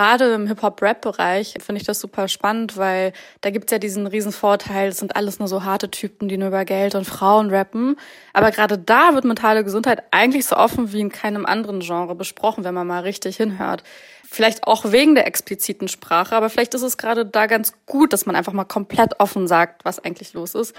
[0.00, 3.12] gerade im Hip-Hop-Rap-Bereich finde ich das super spannend, weil
[3.42, 6.48] da gibt's ja diesen riesen Vorteil, es sind alles nur so harte Typen, die nur
[6.48, 7.96] über Geld und Frauen rappen.
[8.32, 12.64] Aber gerade da wird mentale Gesundheit eigentlich so offen wie in keinem anderen Genre besprochen,
[12.64, 13.82] wenn man mal richtig hinhört.
[14.26, 18.24] Vielleicht auch wegen der expliziten Sprache, aber vielleicht ist es gerade da ganz gut, dass
[18.24, 20.74] man einfach mal komplett offen sagt, was eigentlich los ist.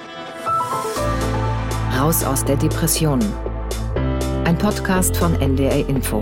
[1.95, 3.19] Raus aus der Depression.
[4.45, 6.19] Ein Podcast von NDR Info.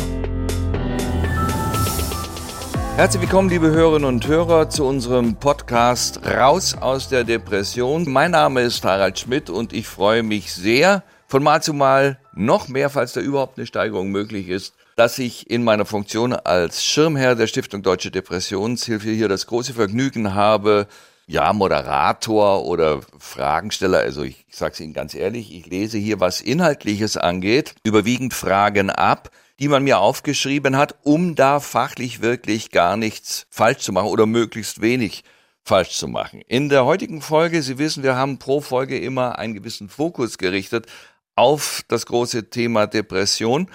[2.99, 8.03] Herzlich willkommen, liebe Hörerinnen und Hörer, zu unserem Podcast Raus aus der Depression.
[8.11, 12.67] Mein Name ist Harald Schmidt und ich freue mich sehr, von Mal zu Mal noch
[12.67, 17.35] mehr, falls da überhaupt eine Steigerung möglich ist, dass ich in meiner Funktion als Schirmherr
[17.35, 20.85] der Stiftung Deutsche Depressionshilfe hier das große Vergnügen habe,
[21.25, 26.19] ja, Moderator oder Fragensteller, also ich, ich sage es Ihnen ganz ehrlich, ich lese hier,
[26.19, 32.71] was Inhaltliches angeht, überwiegend Fragen ab die man mir aufgeschrieben hat, um da fachlich wirklich
[32.71, 35.23] gar nichts falsch zu machen oder möglichst wenig
[35.63, 36.41] falsch zu machen.
[36.47, 40.87] In der heutigen Folge, Sie wissen, wir haben pro Folge immer einen gewissen Fokus gerichtet
[41.35, 43.69] auf das große Thema Depression.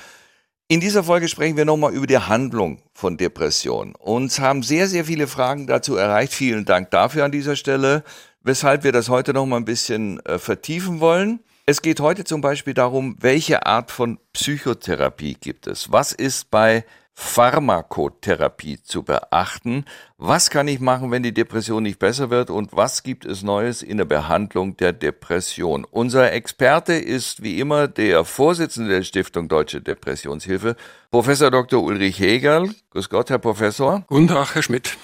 [0.66, 3.94] In dieser Folge sprechen wir nochmal über die Handlung von Depression.
[3.94, 6.32] Uns haben sehr, sehr viele Fragen dazu erreicht.
[6.32, 8.02] Vielen Dank dafür an dieser Stelle,
[8.41, 11.41] weshalb wir das heute nochmal ein bisschen äh, vertiefen wollen.
[11.66, 15.90] Es geht heute zum Beispiel darum, welche Art von Psychotherapie gibt es?
[15.90, 16.84] Was ist bei
[17.14, 19.86] Pharmakotherapie zu beachten?
[20.18, 22.50] Was kann ich machen, wenn die Depression nicht besser wird?
[22.50, 25.86] Und was gibt es Neues in der Behandlung der Depression?
[25.90, 30.76] Unser Experte ist wie immer der Vorsitzende der Stiftung Deutsche Depressionshilfe,
[31.10, 31.82] Professor Dr.
[31.82, 32.74] Ulrich Hegel.
[32.90, 34.04] Grüß Gott, Herr Professor.
[34.08, 34.98] Guten Tag, Herr Schmidt.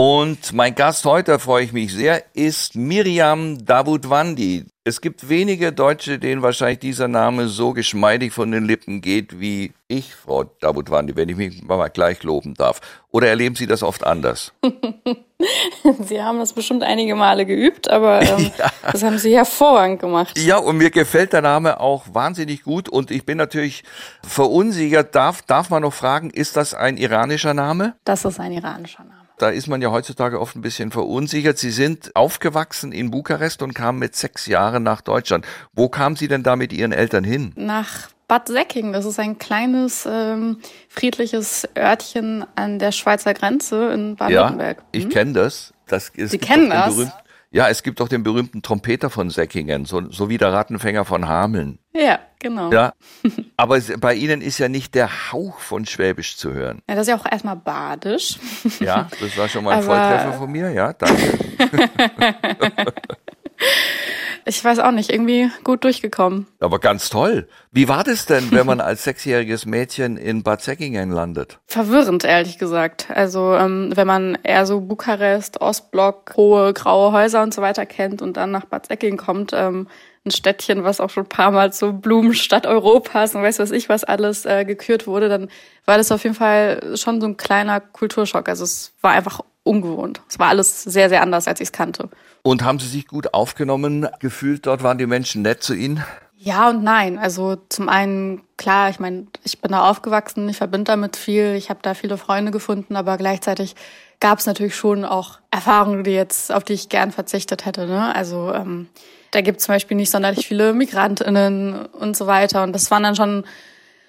[0.00, 4.64] Und mein Gast heute, freue ich mich sehr, ist Miriam Davutwandi.
[4.84, 9.72] Es gibt wenige Deutsche, denen wahrscheinlich dieser Name so geschmeidig von den Lippen geht wie
[9.88, 12.80] ich, Frau Davutwandi, wenn ich mich mal gleich loben darf.
[13.10, 14.52] Oder erleben Sie das oft anders?
[16.06, 18.70] Sie haben das bestimmt einige Male geübt, aber ähm, ja.
[18.92, 20.38] das haben Sie hervorragend gemacht.
[20.38, 23.82] Ja, und mir gefällt der Name auch wahnsinnig gut und ich bin natürlich
[24.22, 25.16] verunsichert.
[25.16, 27.96] Darf, darf man noch fragen, ist das ein iranischer Name?
[28.04, 29.17] Das ist ein iranischer Name.
[29.38, 31.58] Da ist man ja heutzutage oft ein bisschen verunsichert.
[31.58, 35.46] Sie sind aufgewachsen in Bukarest und kamen mit sechs Jahren nach Deutschland.
[35.72, 37.52] Wo kamen Sie denn da mit Ihren Eltern hin?
[37.54, 38.92] Nach Bad Säcking.
[38.92, 44.78] Das ist ein kleines, ähm, friedliches Örtchen an der Schweizer Grenze in Baden-Württemberg.
[44.78, 45.10] Ja, ich hm?
[45.10, 45.72] kenne das.
[45.86, 46.96] das Sie kennen das?
[47.50, 51.26] Ja, es gibt doch den berühmten Trompeter von Säckingen, so, so wie der Rattenfänger von
[51.26, 51.78] Hameln.
[51.94, 52.70] Ja, genau.
[52.70, 52.92] Ja,
[53.56, 56.82] aber bei Ihnen ist ja nicht der Hauch von Schwäbisch zu hören.
[56.88, 58.38] Ja, das ist ja auch erstmal badisch.
[58.80, 61.38] Ja, das war schon mal ein aber Volltreffer von mir, ja, danke.
[64.48, 66.46] Ich weiß auch nicht, irgendwie gut durchgekommen.
[66.58, 67.48] Aber ganz toll.
[67.70, 71.58] Wie war das denn, wenn man als sechsjähriges Mädchen in Bad Säckingen landet?
[71.66, 73.10] Verwirrend, ehrlich gesagt.
[73.10, 78.22] Also ähm, wenn man eher so Bukarest, Ostblock, hohe graue Häuser und so weiter kennt
[78.22, 79.86] und dann nach Bad Säckingen kommt, ähm,
[80.24, 83.90] ein Städtchen, was auch schon ein paar Mal zur Blumenstadt Europas und weiß was ich
[83.90, 85.50] was alles äh, gekürt wurde, dann
[85.84, 88.48] war das auf jeden Fall schon so ein kleiner Kulturschock.
[88.48, 90.22] Also es war einfach ungewohnt.
[90.28, 92.08] Es war alles sehr, sehr anders, als ich es kannte.
[92.48, 94.64] Und haben Sie sich gut aufgenommen gefühlt?
[94.64, 96.02] Dort waren die Menschen nett zu Ihnen?
[96.38, 97.18] Ja und nein.
[97.18, 101.68] Also zum einen, klar, ich meine, ich bin da aufgewachsen, ich verbinde damit viel, ich
[101.68, 103.74] habe da viele Freunde gefunden, aber gleichzeitig
[104.18, 107.86] gab es natürlich schon auch Erfahrungen, die jetzt, auf die ich gern verzichtet hätte.
[107.86, 108.16] Ne?
[108.16, 108.88] Also ähm,
[109.32, 112.62] da gibt es zum Beispiel nicht sonderlich viele MigrantInnen und so weiter.
[112.62, 113.44] Und das waren dann schon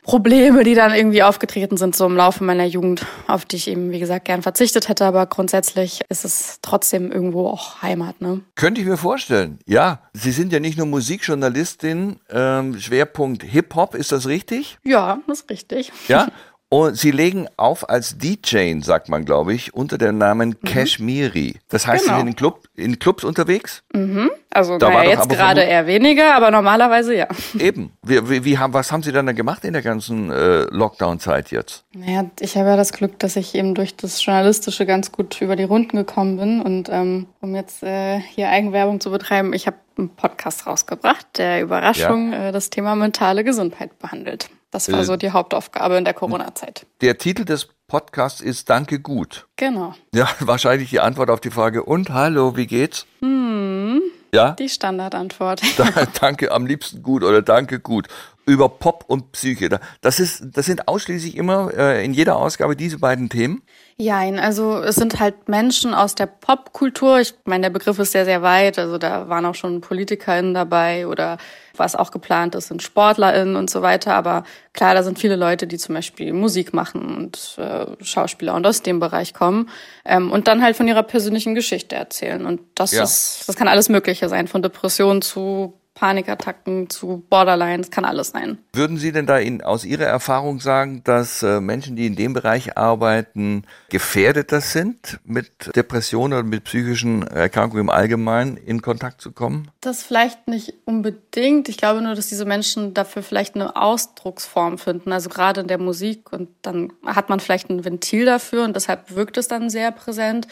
[0.10, 3.92] Probleme, die dann irgendwie aufgetreten sind, so im Laufe meiner Jugend, auf die ich eben,
[3.92, 5.06] wie gesagt, gern verzichtet hätte.
[5.06, 8.42] Aber grundsätzlich ist es trotzdem irgendwo auch Heimat, ne?
[8.56, 9.60] Könnte ich mir vorstellen.
[9.68, 14.80] Ja, Sie sind ja nicht nur Musikjournalistin, ähm, Schwerpunkt Hip-Hop, ist das richtig?
[14.84, 15.92] Ja, das ist richtig.
[16.08, 16.30] Ja,
[16.72, 20.68] Und sie legen auf als DJ, sagt man, glaube ich, unter dem Namen mhm.
[20.68, 21.60] Kashmiri.
[21.68, 22.18] Das heißt, genau.
[22.18, 23.82] sie sind in, Club, in Clubs unterwegs?
[23.92, 24.30] Mhm.
[24.52, 27.28] Also da naja, jetzt gerade eher weniger, aber normalerweise ja.
[27.60, 27.92] Eben.
[28.04, 31.86] Wie, wie, wie haben, was haben Sie dann gemacht in der ganzen äh, Lockdown-Zeit jetzt?
[31.94, 35.56] Naja, ich habe ja das Glück, dass ich eben durch das Journalistische ganz gut über
[35.56, 36.62] die Runden gekommen bin.
[36.62, 41.62] Und ähm, um jetzt äh, hier Eigenwerbung zu betreiben, ich habe einen Podcast rausgebracht, der
[41.62, 42.50] Überraschung ja.
[42.50, 44.50] äh, das Thema mentale Gesundheit behandelt.
[44.72, 46.86] Das war äh, so die Hauptaufgabe in der Corona-Zeit.
[47.02, 49.48] Der Titel des Podcasts ist Danke gut.
[49.56, 49.96] Genau.
[50.14, 53.08] Ja, wahrscheinlich die Antwort auf die Frage, und hallo, wie geht's?
[53.22, 54.02] Hm,
[54.34, 54.52] ja?
[54.52, 55.62] Die Standardantwort.
[56.22, 58.08] danke am liebsten gut oder danke gut.
[58.50, 59.80] Über Pop und Psyche.
[60.02, 63.62] Das ist, das sind ausschließlich immer äh, in jeder Ausgabe diese beiden Themen.
[63.98, 67.20] Ja, also es sind halt Menschen aus der Popkultur.
[67.20, 68.80] Ich meine, der Begriff ist sehr, sehr weit.
[68.80, 71.38] Also da waren auch schon PolitikerInnen dabei oder
[71.76, 74.14] was auch geplant ist, sind SportlerInnen und so weiter.
[74.14, 74.44] Aber
[74.74, 78.84] klar, da sind viele Leute, die zum Beispiel Musik machen und äh, Schauspieler und aus
[78.84, 79.70] dem Bereich kommen
[80.06, 82.46] ähm, und dann halt von ihrer persönlichen Geschichte erzählen.
[82.46, 83.04] Und das ja.
[83.04, 88.58] ist, das kann alles Mögliche sein, von Depressionen zu Panikattacken zu Borderlines, kann alles sein.
[88.72, 92.32] Würden Sie denn da in, aus Ihrer Erfahrung sagen, dass äh, Menschen, die in dem
[92.34, 99.34] Bereich arbeiten, gefährdeter sind, mit Depressionen oder mit psychischen Erkrankungen im Allgemeinen in Kontakt zu
[99.34, 99.72] kommen?
[99.82, 101.68] Das vielleicht nicht unbedingt.
[101.68, 105.80] Ich glaube nur, dass diese Menschen dafür vielleicht eine Ausdrucksform finden, also gerade in der
[105.80, 106.32] Musik.
[106.32, 110.48] Und dann hat man vielleicht ein Ventil dafür und deshalb wirkt es dann sehr präsent.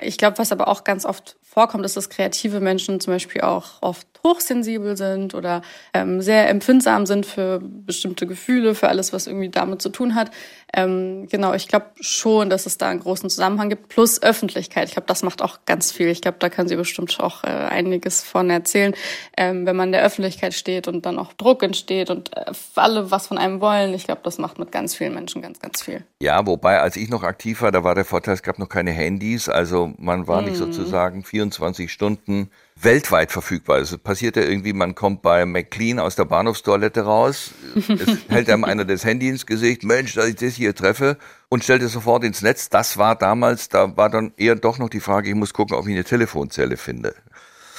[0.00, 3.82] Ich glaube, was aber auch ganz oft vorkommt, ist, dass kreative Menschen zum Beispiel auch
[3.82, 5.60] oft hochsensibel sind oder
[5.92, 10.30] ähm, sehr empfindsam sind für bestimmte Gefühle, für alles, was irgendwie damit zu tun hat.
[10.74, 13.88] Ähm, genau, ich glaube schon, dass es da einen großen Zusammenhang gibt.
[13.88, 14.88] Plus Öffentlichkeit.
[14.88, 16.08] Ich glaube, das macht auch ganz viel.
[16.08, 18.94] Ich glaube, da können Sie bestimmt auch äh, einiges von erzählen.
[19.36, 23.10] Ähm, wenn man in der Öffentlichkeit steht und dann auch Druck entsteht und äh, alle
[23.10, 26.04] was von einem wollen, ich glaube, das macht mit ganz vielen Menschen ganz, ganz viel.
[26.20, 28.92] Ja, wobei, als ich noch aktiv war, da war der Vorteil, es gab noch keine
[28.92, 29.50] Handys.
[29.50, 30.72] Also man war nicht mhm.
[30.72, 32.50] sozusagen 24 Stunden
[32.84, 33.92] weltweit verfügbar ist.
[33.92, 38.64] Es passiert ja irgendwie, man kommt bei McLean aus der Bahnhofstoilette raus, es hält einem
[38.64, 41.18] einer das Handy ins Gesicht, Mensch, dass ich das hier treffe
[41.48, 42.68] und stellt es sofort ins Netz.
[42.68, 45.86] Das war damals, da war dann eher doch noch die Frage, ich muss gucken, ob
[45.86, 47.14] ich eine Telefonzelle finde.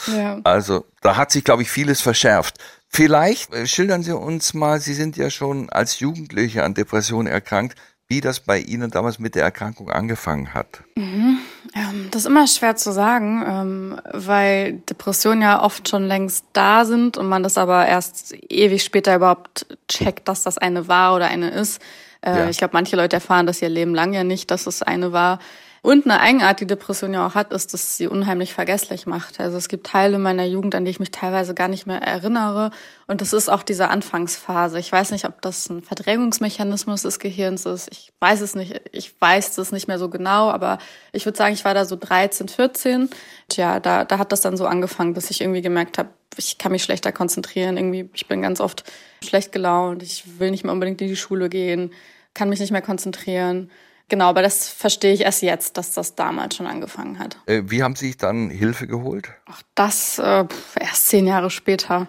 [0.07, 0.39] Ja.
[0.43, 2.57] Also da hat sich, glaube ich, vieles verschärft.
[2.89, 7.75] Vielleicht äh, schildern Sie uns mal, Sie sind ja schon als Jugendliche an Depressionen erkrankt,
[8.07, 10.83] wie das bei Ihnen damals mit der Erkrankung angefangen hat.
[10.95, 11.39] Mhm.
[11.75, 16.85] Ähm, das ist immer schwer zu sagen, ähm, weil Depressionen ja oft schon längst da
[16.85, 21.27] sind und man das aber erst ewig später überhaupt checkt, dass das eine war oder
[21.27, 21.81] eine ist.
[22.21, 22.49] Äh, ja.
[22.49, 25.39] Ich glaube, manche Leute erfahren das ihr Leben lang ja nicht, dass es eine war.
[25.83, 29.41] Und eine Eigenart, die Depression ja auch hat, ist, dass sie unheimlich vergesslich macht.
[29.41, 32.71] Also es gibt Teile meiner Jugend, an die ich mich teilweise gar nicht mehr erinnere.
[33.05, 34.79] Und das ist auch diese Anfangsphase.
[34.79, 37.89] Ich weiß nicht, ob das ein Verdrängungsmechanismus des Gehirns ist.
[37.91, 38.79] Ich weiß es nicht.
[38.93, 40.77] Ich weiß es nicht mehr so genau, aber
[41.11, 43.09] ich würde sagen, ich war da so 13, 14.
[43.49, 46.71] Tja, da, da hat das dann so angefangen, dass ich irgendwie gemerkt habe, ich kann
[46.71, 47.75] mich schlechter konzentrieren.
[47.75, 48.85] Irgendwie, ich bin ganz oft
[49.21, 50.01] schlecht gelaunt.
[50.01, 51.91] Ich will nicht mehr unbedingt in die Schule gehen,
[52.33, 53.69] kann mich nicht mehr konzentrieren.
[54.13, 57.35] Genau, aber das verstehe ich erst jetzt, dass das damals schon angefangen hat.
[57.47, 59.31] Äh, wie haben Sie sich dann Hilfe geholt?
[59.47, 60.45] Ach, das äh,
[60.79, 62.05] erst zehn Jahre später.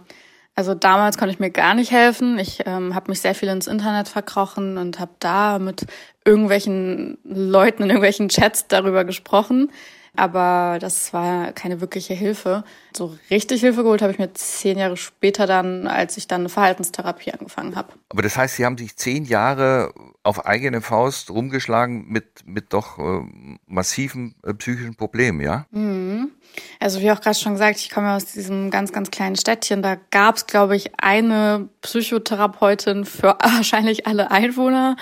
[0.54, 2.38] Also damals konnte ich mir gar nicht helfen.
[2.38, 5.86] Ich ähm, habe mich sehr viel ins Internet verkrochen und habe da mit
[6.26, 9.72] irgendwelchen Leuten in irgendwelchen Chats darüber gesprochen.
[10.16, 12.64] Aber das war keine wirkliche Hilfe.
[12.96, 16.49] So richtig Hilfe geholt habe ich mir zehn Jahre später dann, als ich dann eine
[16.49, 17.93] Verhaltenstherapie angefangen habe.
[18.11, 22.99] Aber das heißt, Sie haben sich zehn Jahre auf eigene Faust rumgeschlagen mit, mit doch
[22.99, 23.20] äh,
[23.66, 25.66] massiven äh, psychischen Problemen, ja?
[25.70, 26.31] Mhm.
[26.78, 29.82] Also wie auch gerade schon gesagt, ich komme aus diesem ganz, ganz kleinen Städtchen.
[29.82, 34.96] Da gab es, glaube ich, eine Psychotherapeutin für wahrscheinlich alle Einwohner.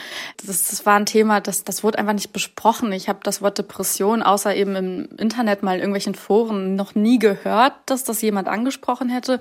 [0.45, 2.93] Das, das war ein Thema, das, das wurde einfach nicht besprochen.
[2.93, 7.19] Ich habe das Wort Depression außer eben im Internet mal in irgendwelchen Foren noch nie
[7.19, 9.39] gehört, dass das jemand angesprochen hätte.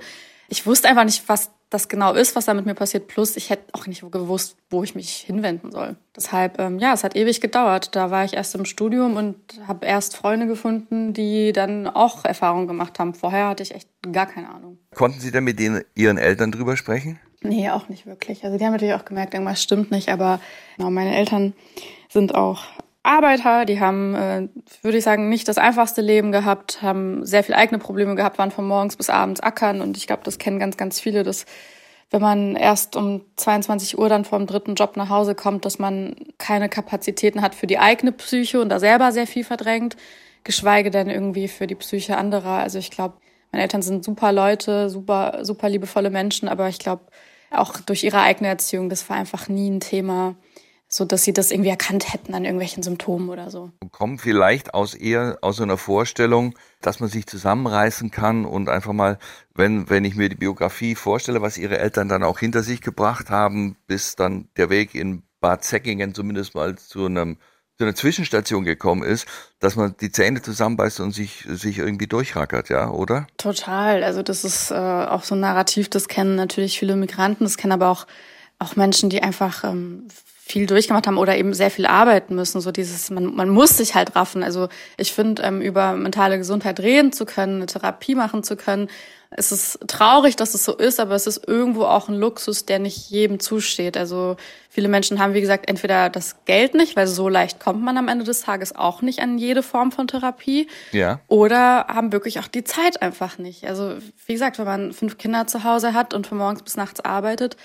[0.48, 3.08] Ich wusste einfach nicht, was das genau ist, was da mit mir passiert.
[3.08, 5.96] Plus, ich hätte auch nicht gewusst, wo ich mich hinwenden soll.
[6.14, 7.96] Deshalb, ähm, ja, es hat ewig gedauert.
[7.96, 9.36] Da war ich erst im Studium und
[9.66, 13.14] habe erst Freunde gefunden, die dann auch Erfahrungen gemacht haben.
[13.14, 14.78] Vorher hatte ich echt gar keine Ahnung.
[14.94, 17.18] Konnten Sie denn mit denen, Ihren Eltern drüber sprechen?
[17.40, 18.44] Nee, auch nicht wirklich.
[18.44, 20.10] Also die haben natürlich auch gemerkt, irgendwas stimmt nicht.
[20.10, 20.40] Aber
[20.76, 21.54] genau, meine Eltern
[22.08, 22.64] sind auch
[23.02, 24.48] Arbeiter, die haben, äh,
[24.82, 28.52] würde ich sagen, nicht das einfachste Leben gehabt, haben sehr viel eigene Probleme gehabt, waren
[28.52, 31.44] von morgens bis abends ackern und ich glaube, das kennen ganz, ganz viele, dass
[32.12, 36.14] wenn man erst um 22 Uhr dann vom dritten Job nach Hause kommt, dass man
[36.38, 39.96] keine Kapazitäten hat für die eigene Psyche und da selber sehr viel verdrängt,
[40.44, 42.58] geschweige denn irgendwie für die Psyche anderer.
[42.58, 43.14] Also ich glaube,
[43.50, 47.02] meine Eltern sind super Leute, super, super liebevolle Menschen, aber ich glaube,
[47.50, 50.36] auch durch ihre eigene Erziehung, das war einfach nie ein Thema,
[50.94, 53.70] so dass sie das irgendwie erkannt hätten an irgendwelchen Symptomen oder so.
[53.92, 58.92] Kommen vielleicht aus eher aus so einer Vorstellung, dass man sich zusammenreißen kann und einfach
[58.92, 59.18] mal,
[59.54, 63.30] wenn wenn ich mir die Biografie vorstelle, was ihre Eltern dann auch hinter sich gebracht
[63.30, 67.38] haben, bis dann der Weg in Bad Säckingen zumindest mal zu einem
[67.78, 69.26] zu einer Zwischenstation gekommen ist,
[69.60, 73.26] dass man die Zähne zusammenbeißt und sich sich irgendwie durchrackert, ja, oder?
[73.38, 74.04] Total.
[74.04, 77.72] Also das ist äh, auch so ein Narrativ, das kennen natürlich viele Migranten, das kennen
[77.72, 78.06] aber auch
[78.58, 80.06] auch Menschen, die einfach ähm,
[80.52, 82.60] viel durchgemacht haben oder eben sehr viel arbeiten müssen.
[82.60, 84.42] So dieses, man, man muss sich halt raffen.
[84.42, 84.68] Also
[84.98, 88.88] ich finde, ähm, über mentale Gesundheit reden zu können, eine Therapie machen zu können,
[89.34, 92.78] es ist traurig, dass es so ist, aber es ist irgendwo auch ein Luxus, der
[92.78, 93.96] nicht jedem zusteht.
[93.96, 94.36] Also
[94.68, 98.08] viele Menschen haben, wie gesagt, entweder das Geld nicht, weil so leicht kommt man am
[98.08, 100.68] Ende des Tages auch nicht an jede Form von Therapie.
[100.92, 101.20] Ja.
[101.28, 103.64] Oder haben wirklich auch die Zeit einfach nicht.
[103.64, 107.00] Also wie gesagt, wenn man fünf Kinder zu Hause hat und von morgens bis nachts
[107.00, 107.56] arbeitet,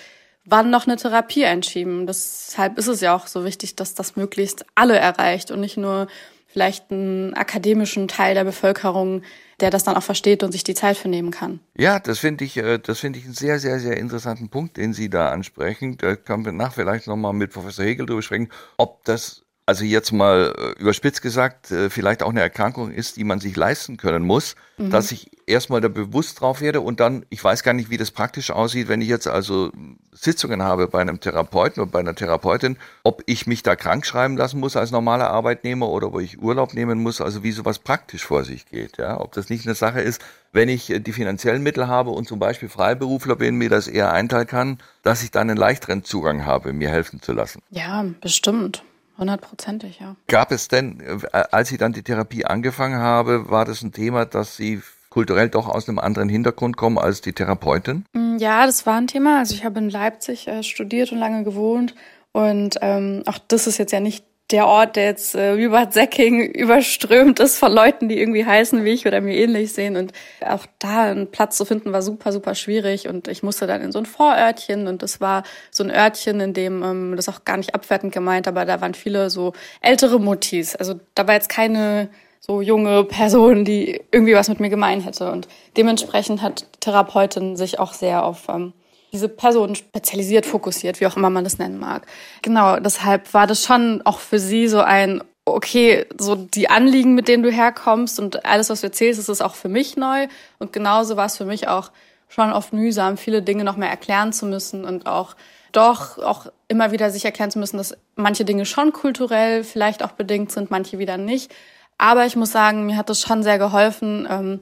[0.48, 2.08] wann noch eine Therapie einschieben?
[2.08, 6.08] Deshalb ist es ja auch so wichtig, dass das möglichst alle erreicht und nicht nur
[6.48, 9.22] vielleicht einen akademischen Teil der Bevölkerung,
[9.60, 11.60] der das dann auch versteht und sich die Zeit für nehmen kann.
[11.78, 14.94] Ja, das finde ich, äh, das finde ich einen sehr, sehr, sehr interessanten Punkt, den
[14.94, 15.98] Sie da ansprechen.
[15.98, 20.14] Da können wir nach vielleicht nochmal mit Professor Hegel drüber sprechen, ob das also jetzt
[20.14, 24.26] mal äh, überspitzt gesagt, äh, vielleicht auch eine Erkrankung ist, die man sich leisten können
[24.26, 24.92] muss, mhm.
[24.92, 28.12] dass ich erstmal da bewusst drauf werde und dann, ich weiß gar nicht, wie das
[28.12, 29.70] praktisch aussieht, wenn ich jetzt also
[30.14, 34.38] Sitzungen habe bei einem Therapeuten oder bei einer Therapeutin, ob ich mich da krank schreiben
[34.38, 38.24] lassen muss als normaler Arbeitnehmer oder wo ich Urlaub nehmen muss, also wie sowas praktisch
[38.24, 40.22] vor sich geht, ja, ob das nicht eine Sache ist,
[40.54, 44.14] wenn ich äh, die finanziellen Mittel habe und zum Beispiel Freiberufler bin, mir das eher
[44.14, 47.62] einteilen kann, dass ich dann einen leichteren Zugang habe, mir helfen zu lassen.
[47.70, 48.84] Ja, bestimmt.
[49.18, 50.16] Hundertprozentig, ja.
[50.28, 54.26] Gab es denn, äh, als Sie dann die Therapie angefangen habe, war das ein Thema,
[54.26, 58.06] dass Sie kulturell doch aus einem anderen Hintergrund kommen als die Therapeutin?
[58.14, 59.40] Mm, ja, das war ein Thema.
[59.40, 61.96] Also ich habe in Leipzig äh, studiert und lange gewohnt.
[62.34, 65.94] Und ähm, auch das ist jetzt ja nicht der Ort, der jetzt äh, wie Bad
[65.94, 69.98] Säcking überströmt ist von Leuten, die irgendwie heißen wie ich oder mir ähnlich sehen.
[69.98, 70.14] Und
[70.46, 73.08] auch da einen Platz zu finden, war super, super schwierig.
[73.08, 76.54] Und ich musste dann in so ein Vorörtchen und das war so ein Örtchen, in
[76.54, 80.76] dem, ähm, das auch gar nicht abwertend gemeint, aber da waren viele so ältere Muttis.
[80.76, 85.32] Also da war jetzt keine so junge Person, die irgendwie was mit mir gemein hätte.
[85.32, 88.72] Und dementsprechend hat Therapeutin sich auch sehr auf ähm,
[89.12, 92.06] diese Person spezialisiert fokussiert, wie auch immer man das nennen mag.
[92.42, 97.28] Genau, deshalb war das schon auch für sie so ein, okay, so die Anliegen, mit
[97.28, 100.28] denen du herkommst und alles, was du erzählst, ist es auch für mich neu.
[100.60, 101.92] Und genauso war es für mich auch
[102.28, 105.36] schon oft mühsam, viele Dinge noch mehr erklären zu müssen und auch
[105.72, 110.12] doch auch immer wieder sich erklären zu müssen, dass manche Dinge schon kulturell vielleicht auch
[110.12, 111.54] bedingt sind, manche wieder nicht.
[111.98, 114.60] Aber ich muss sagen, mir hat das schon sehr geholfen, ähm,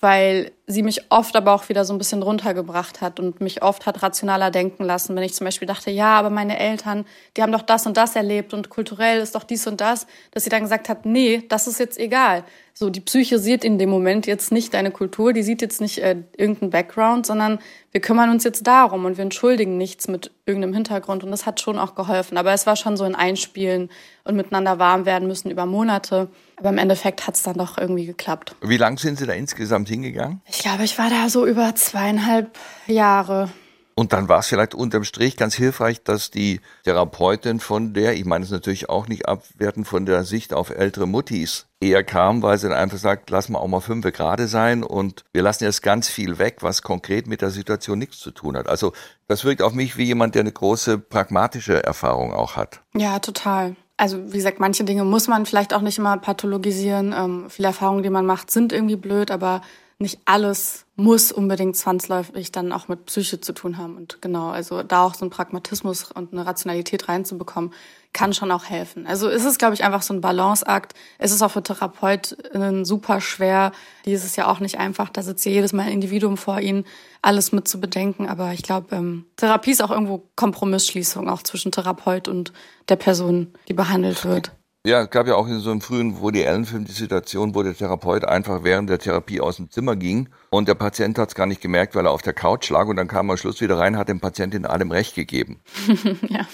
[0.00, 3.86] weil sie mich oft aber auch wieder so ein bisschen runtergebracht hat und mich oft
[3.86, 7.06] hat rationaler denken lassen, wenn ich zum Beispiel dachte, ja, aber meine Eltern,
[7.36, 10.44] die haben doch das und das erlebt und kulturell ist doch dies und das, dass
[10.44, 12.44] sie dann gesagt hat, nee, das ist jetzt egal.
[12.74, 15.98] So, die Psyche sieht in dem Moment jetzt nicht deine Kultur, die sieht jetzt nicht
[15.98, 17.58] äh, irgendeinen Background, sondern
[17.90, 21.60] wir kümmern uns jetzt darum und wir entschuldigen nichts mit irgendeinem Hintergrund und das hat
[21.60, 22.38] schon auch geholfen.
[22.38, 23.90] Aber es war schon so ein Einspielen
[24.22, 26.28] und miteinander warm werden müssen über Monate.
[26.54, 28.54] Aber im Endeffekt hat es dann doch irgendwie geklappt.
[28.60, 30.40] Wie lang sind Sie da insgesamt hingegangen?
[30.46, 33.50] Ich glaube, ich war da so über zweieinhalb Jahre.
[33.98, 38.24] Und dann war es vielleicht unterm Strich ganz hilfreich, dass die Therapeutin von der, ich
[38.24, 42.58] meine es natürlich auch nicht abwerten von der Sicht auf ältere Muttis, eher kam, weil
[42.58, 45.82] sie dann einfach sagt, lass mal auch mal fünf gerade sein und wir lassen jetzt
[45.82, 48.68] ganz viel weg, was konkret mit der Situation nichts zu tun hat.
[48.68, 48.92] Also
[49.26, 52.82] das wirkt auf mich wie jemand, der eine große pragmatische Erfahrung auch hat.
[52.94, 53.74] Ja, total.
[53.96, 57.12] Also wie gesagt, manche Dinge muss man vielleicht auch nicht immer pathologisieren.
[57.12, 59.60] Ähm, viele Erfahrungen, die man macht, sind irgendwie blöd, aber
[60.00, 63.96] nicht alles muss unbedingt zwangsläufig dann auch mit Psyche zu tun haben.
[63.96, 67.72] Und genau, also da auch so ein Pragmatismus und eine Rationalität reinzubekommen,
[68.12, 69.06] kann schon auch helfen.
[69.06, 70.94] Also ist es, glaube ich, einfach so ein Balanceakt.
[71.18, 73.72] Es ist auch für Therapeutinnen super schwer.
[74.06, 75.08] Die ist es ja auch nicht einfach.
[75.10, 76.84] Da sitzt ja jedes Mal ein Individuum vor ihnen,
[77.20, 78.28] alles mit zu bedenken.
[78.28, 82.52] Aber ich glaube, ähm, Therapie ist auch irgendwo Kompromissschließung, auch zwischen Therapeut und
[82.88, 84.52] der Person, die behandelt wird.
[84.88, 87.76] Ja, es gab ja auch in so einem frühen Woody Allen-Film die Situation, wo der
[87.76, 91.44] Therapeut einfach während der Therapie aus dem Zimmer ging und der Patient hat es gar
[91.44, 93.76] nicht gemerkt, weil er auf der Couch lag und dann kam er am Schluss wieder
[93.76, 95.60] rein, hat dem Patienten allem Recht gegeben.
[96.30, 96.46] ja.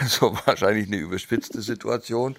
[0.00, 2.34] Also wahrscheinlich eine überspitzte Situation.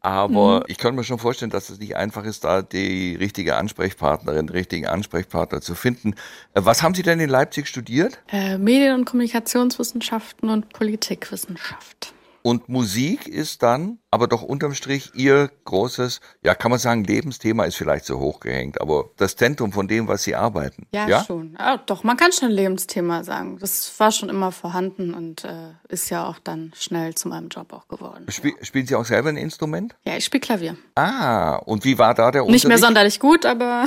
[0.00, 0.64] Aber mhm.
[0.66, 4.56] ich kann mir schon vorstellen, dass es nicht einfach ist, da die richtige Ansprechpartnerin, den
[4.56, 6.14] richtigen Ansprechpartner zu finden.
[6.54, 8.18] Äh, was haben Sie denn in Leipzig studiert?
[8.32, 12.12] Äh, Medien- und Kommunikationswissenschaften und Politikwissenschaft.
[12.46, 17.64] Und Musik ist dann aber doch unterm Strich ihr großes, ja, kann man sagen, Lebensthema
[17.64, 20.86] ist vielleicht so hochgehängt, aber das Zentrum von dem, was sie arbeiten.
[20.94, 21.24] Ja, ja?
[21.24, 21.56] schon.
[21.58, 23.58] Ja, doch, man kann schon Lebensthema sagen.
[23.58, 27.72] Das war schon immer vorhanden und äh, ist ja auch dann schnell zu meinem Job
[27.72, 28.26] auch geworden.
[28.28, 28.64] Spiel, ja.
[28.64, 29.96] Spielen Sie auch selber ein Instrument?
[30.06, 30.76] Ja, ich spiele Klavier.
[30.94, 32.62] Ah, und wie war da der Unterricht?
[32.62, 33.86] Nicht mehr sonderlich gut, aber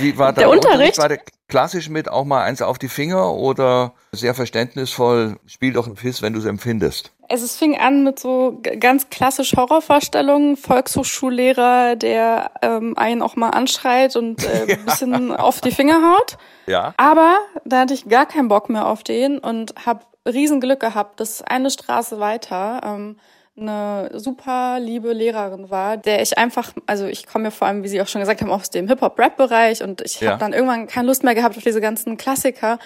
[0.00, 0.98] Wie war der Unterricht?
[0.98, 5.86] War der klassisch mit auch mal eins auf die Finger oder sehr verständnisvoll, spiel doch
[5.86, 7.12] ein Fiss, wenn du es empfindest?
[7.28, 13.50] Also es fing an mit so ganz klassisch Horrorvorstellungen, Volkshochschullehrer, der ähm, einen auch mal
[13.50, 16.38] anschreit und äh, ein bisschen auf die Finger haut.
[16.66, 16.94] Ja.
[16.96, 21.42] Aber da hatte ich gar keinen Bock mehr auf den und habe Riesenglück gehabt, dass
[21.42, 23.16] eine Straße weiter ähm,
[23.58, 27.88] eine super liebe Lehrerin war, der ich einfach, also ich komme ja vor allem, wie
[27.88, 30.32] Sie auch schon gesagt haben, aus dem Hip-Hop-Rap-Bereich und ich ja.
[30.32, 32.78] habe dann irgendwann keine Lust mehr gehabt auf diese ganzen Klassiker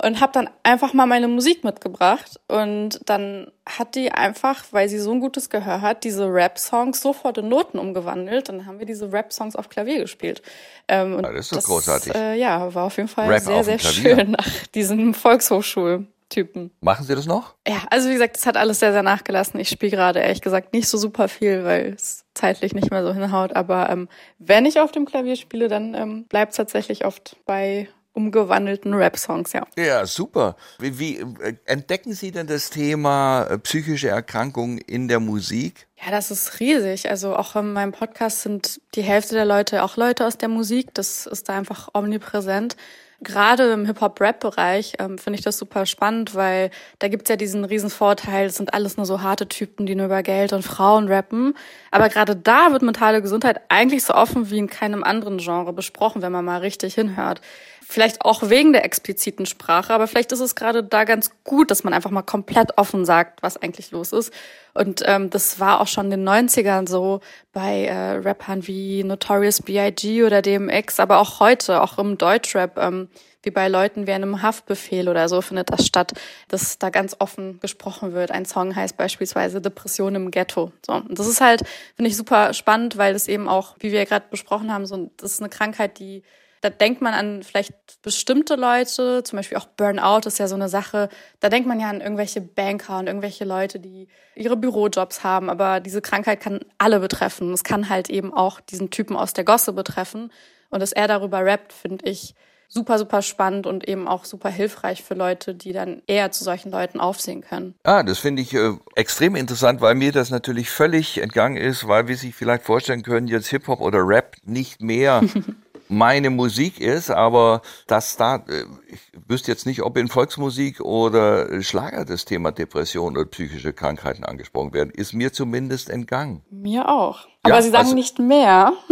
[0.00, 4.98] und habe dann einfach mal meine Musik mitgebracht und dann hat die einfach, weil sie
[4.98, 8.48] so ein gutes Gehör hat, diese Rap-Songs sofort in Noten umgewandelt.
[8.48, 10.40] Dann haben wir diese Rap-Songs auf Klavier gespielt.
[10.86, 12.14] Ähm, ja, das ist doch großartig.
[12.14, 16.06] Äh, ja, war auf jeden Fall Rap sehr, sehr schön nach diesem Volkshochschul.
[16.28, 16.70] Typen.
[16.80, 17.54] Machen Sie das noch?
[17.66, 19.58] Ja, also wie gesagt, es hat alles sehr, sehr nachgelassen.
[19.60, 23.12] Ich spiele gerade ehrlich gesagt nicht so super viel, weil es zeitlich nicht mehr so
[23.12, 23.56] hinhaut.
[23.56, 24.08] Aber ähm,
[24.38, 29.52] wenn ich auf dem Klavier spiele, dann ähm, bleibt es tatsächlich oft bei umgewandelten Rap-Songs,
[29.52, 29.64] ja.
[29.76, 30.56] Ja, super.
[30.80, 35.86] Wie, wie äh, entdecken Sie denn das Thema äh, psychische Erkrankungen in der Musik?
[36.04, 37.08] Ja, das ist riesig.
[37.10, 40.92] Also auch in meinem Podcast sind die Hälfte der Leute auch Leute aus der Musik.
[40.94, 42.76] Das ist da einfach omnipräsent.
[43.20, 46.70] Gerade im Hip-Hop-Rap-Bereich ähm, finde ich das super spannend, weil
[47.00, 50.06] da gibt's ja diesen riesen Vorteil, es sind alles nur so harte Typen, die nur
[50.06, 51.54] über Geld und Frauen rappen.
[51.90, 56.22] Aber gerade da wird mentale Gesundheit eigentlich so offen wie in keinem anderen Genre besprochen,
[56.22, 57.40] wenn man mal richtig hinhört.
[57.90, 61.84] Vielleicht auch wegen der expliziten Sprache, aber vielleicht ist es gerade da ganz gut, dass
[61.84, 64.30] man einfach mal komplett offen sagt, was eigentlich los ist.
[64.74, 67.20] Und ähm, das war auch schon in den 90ern so
[67.54, 70.22] bei äh, Rappern wie Notorious B.I.G.
[70.22, 73.08] oder DMX, aber auch heute, auch im Deutschrap, ähm,
[73.42, 76.12] wie bei Leuten wie einem Haftbefehl oder so findet das statt,
[76.48, 78.30] dass da ganz offen gesprochen wird.
[78.32, 80.72] Ein Song heißt beispielsweise Depression im Ghetto.
[80.84, 81.62] So, und das ist halt,
[81.96, 85.32] finde ich super spannend, weil das eben auch, wie wir gerade besprochen haben, so das
[85.32, 86.22] ist eine Krankheit, die
[86.60, 90.68] da denkt man an vielleicht bestimmte Leute, zum Beispiel auch Burnout ist ja so eine
[90.68, 91.08] Sache.
[91.40, 95.50] Da denkt man ja an irgendwelche Banker und irgendwelche Leute, die ihre Bürojobs haben.
[95.50, 97.52] Aber diese Krankheit kann alle betreffen.
[97.52, 100.32] Es kann halt eben auch diesen Typen aus der Gosse betreffen.
[100.70, 102.34] Und dass er darüber rappt, finde ich
[102.68, 106.70] super, super spannend und eben auch super hilfreich für Leute, die dann eher zu solchen
[106.70, 107.74] Leuten aufsehen können.
[107.82, 112.08] Ah, das finde ich äh, extrem interessant, weil mir das natürlich völlig entgangen ist, weil
[112.08, 115.22] wir sich vielleicht vorstellen können, jetzt Hip-Hop oder Rap nicht mehr
[115.88, 121.62] meine Musik ist, aber dass da, äh, ich wüsste jetzt nicht, ob in Volksmusik oder
[121.62, 126.42] Schlager das Thema Depression oder psychische Krankheiten angesprochen werden, ist mir zumindest entgangen.
[126.50, 127.26] Mir auch.
[127.42, 128.72] Aber ja, Sie sagen also, nicht mehr.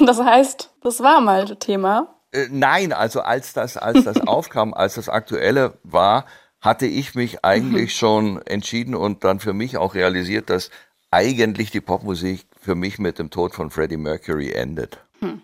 [0.00, 2.16] Das heißt, das war mal das Thema.
[2.32, 6.26] Äh, nein, also als das, als das aufkam, als das Aktuelle war,
[6.60, 7.98] hatte ich mich eigentlich mhm.
[7.98, 10.70] schon entschieden und dann für mich auch realisiert, dass
[11.10, 14.98] eigentlich die Popmusik für mich mit dem Tod von Freddie Mercury endet.
[15.20, 15.42] Hm.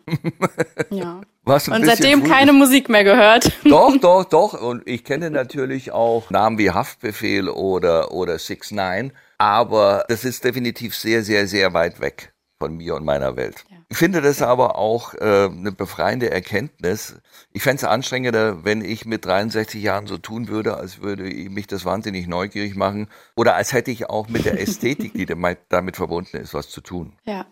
[0.91, 1.21] Ja.
[1.45, 3.50] Was und seitdem keine Musik mehr gehört.
[3.65, 4.61] Doch, doch, doch.
[4.61, 9.13] Und ich kenne natürlich auch Namen wie Haftbefehl oder, oder Six Nine.
[9.39, 13.65] Aber das ist definitiv sehr, sehr, sehr weit weg von mir und meiner Welt.
[13.71, 13.78] Ja.
[13.89, 17.17] Ich finde das aber auch äh, eine befreiende Erkenntnis.
[17.52, 21.50] Ich fände es anstrengender, wenn ich mit 63 Jahren so tun würde, als würde ich
[21.50, 25.97] mich das wahnsinnig neugierig machen oder als hätte ich auch mit der Ästhetik, die damit
[25.97, 27.15] verbunden ist, was zu tun.
[27.25, 27.47] Ja.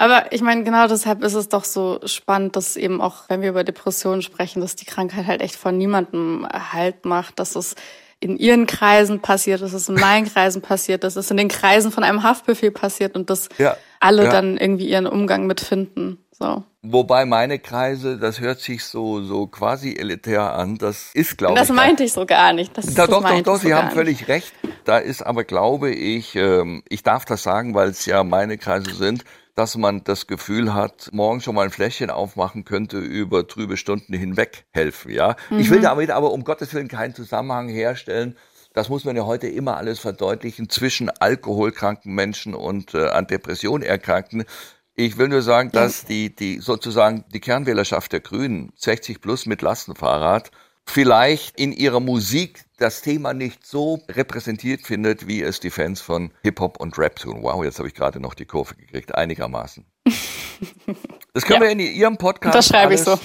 [0.00, 3.50] Aber ich meine, genau deshalb ist es doch so spannend, dass eben auch, wenn wir
[3.50, 7.74] über Depressionen sprechen, dass die Krankheit halt echt von niemandem Halt macht, dass es
[8.18, 11.92] in ihren Kreisen passiert, dass es in meinen Kreisen passiert, dass es in den Kreisen
[11.92, 14.30] von einem Haftbefehl passiert und dass ja, alle ja.
[14.30, 16.16] dann irgendwie ihren Umgang mitfinden.
[16.30, 16.64] So.
[16.82, 20.78] Wobei meine Kreise, das hört sich so so quasi elitär an.
[20.78, 21.60] Das ist, glaube ich.
[21.60, 22.76] Das meinte ich so gar nicht.
[22.76, 23.56] Das, da, das doch, doch, doch.
[23.56, 24.52] So Sie haben völlig recht.
[24.84, 28.94] Da ist aber, glaube ich, ähm, ich darf das sagen, weil es ja meine Kreise
[28.94, 29.24] sind
[29.60, 34.14] dass man das Gefühl hat, morgen schon mal ein Fläschchen aufmachen könnte, über trübe Stunden
[34.14, 35.12] hinweg helfen.
[35.12, 35.58] Ja, mhm.
[35.58, 35.82] ich will mhm.
[35.82, 38.38] damit aber um Gottes Willen keinen Zusammenhang herstellen.
[38.72, 43.82] Das muss man ja heute immer alles verdeutlichen zwischen alkoholkranken Menschen und äh, an Depressionen
[43.82, 44.44] erkrankten.
[45.00, 49.62] Ich will nur sagen, dass die, die sozusagen die Kernwählerschaft der Grünen, 60 plus mit
[49.62, 50.50] Lastenfahrrad,
[50.86, 56.32] vielleicht in ihrer Musik das Thema nicht so repräsentiert findet, wie es die Fans von
[56.42, 57.38] Hip-Hop und Rap tun.
[57.40, 59.86] Wow, jetzt habe ich gerade noch die Kurve gekriegt, einigermaßen.
[61.32, 63.18] Das können ja, wir in Ihrem Podcast alles so.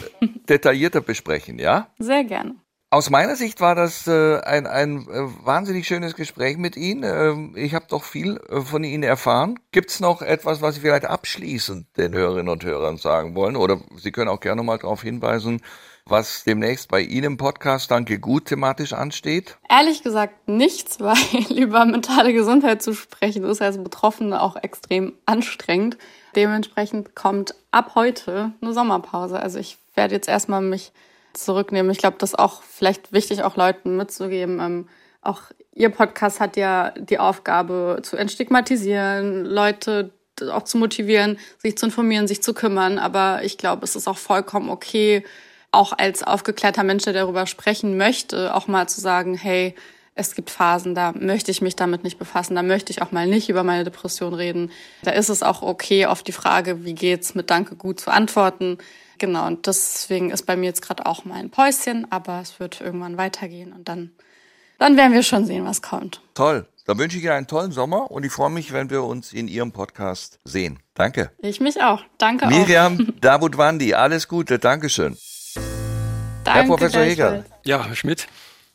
[0.47, 1.89] detaillierter besprechen, ja?
[1.97, 2.55] Sehr gerne.
[2.91, 7.03] Aus meiner Sicht war das äh, ein, ein äh, wahnsinnig schönes Gespräch mit Ihnen.
[7.03, 9.59] Ähm, ich habe doch viel äh, von Ihnen erfahren.
[9.71, 13.55] Gibt es noch etwas, was Sie vielleicht abschließend den Hörerinnen und Hörern sagen wollen?
[13.55, 15.61] Oder Sie können auch gerne mal darauf hinweisen,
[16.05, 19.57] was demnächst bei Ihnen im Podcast Danke gut thematisch ansteht?
[19.67, 21.17] Ehrlich gesagt nichts, weil
[21.57, 25.97] über mentale Gesundheit zu sprechen ist als Betroffene auch extrem anstrengend.
[26.35, 29.39] Dementsprechend kommt ab heute eine Sommerpause.
[29.39, 30.91] Also ich werde jetzt erstmal mich
[31.37, 31.91] zurücknehmen.
[31.91, 34.59] Ich glaube, das ist auch vielleicht wichtig, auch Leuten mitzugeben.
[34.59, 34.89] Ähm,
[35.21, 35.41] auch
[35.73, 40.11] Ihr Podcast hat ja die Aufgabe zu entstigmatisieren, Leute
[40.51, 42.97] auch zu motivieren, sich zu informieren, sich zu kümmern.
[42.99, 45.23] Aber ich glaube, es ist auch vollkommen okay,
[45.71, 49.75] auch als aufgeklärter Mensch, der darüber sprechen möchte, auch mal zu sagen, hey,
[50.17, 53.27] Es gibt Phasen, da möchte ich mich damit nicht befassen, da möchte ich auch mal
[53.27, 54.71] nicht über meine Depression reden.
[55.03, 58.77] Da ist es auch okay, auf die Frage, wie geht's mit Danke gut zu antworten.
[59.17, 62.81] Genau, und deswegen ist bei mir jetzt gerade auch mal ein Päuschen, aber es wird
[62.81, 64.11] irgendwann weitergehen und dann,
[64.79, 66.21] dann werden wir schon sehen, was kommt.
[66.33, 66.67] Toll.
[66.85, 69.47] Dann wünsche ich Ihnen einen tollen Sommer und ich freue mich, wenn wir uns in
[69.47, 70.79] Ihrem Podcast sehen.
[70.93, 71.31] Danke.
[71.39, 72.01] Ich mich auch.
[72.19, 73.19] Danke Miriam auch.
[73.21, 74.59] Davutwandi, alles Gute.
[74.59, 75.17] Dankeschön.
[76.43, 77.45] Danke, Herr Professor Heger.
[77.63, 78.27] Ja, Herr Schmidt.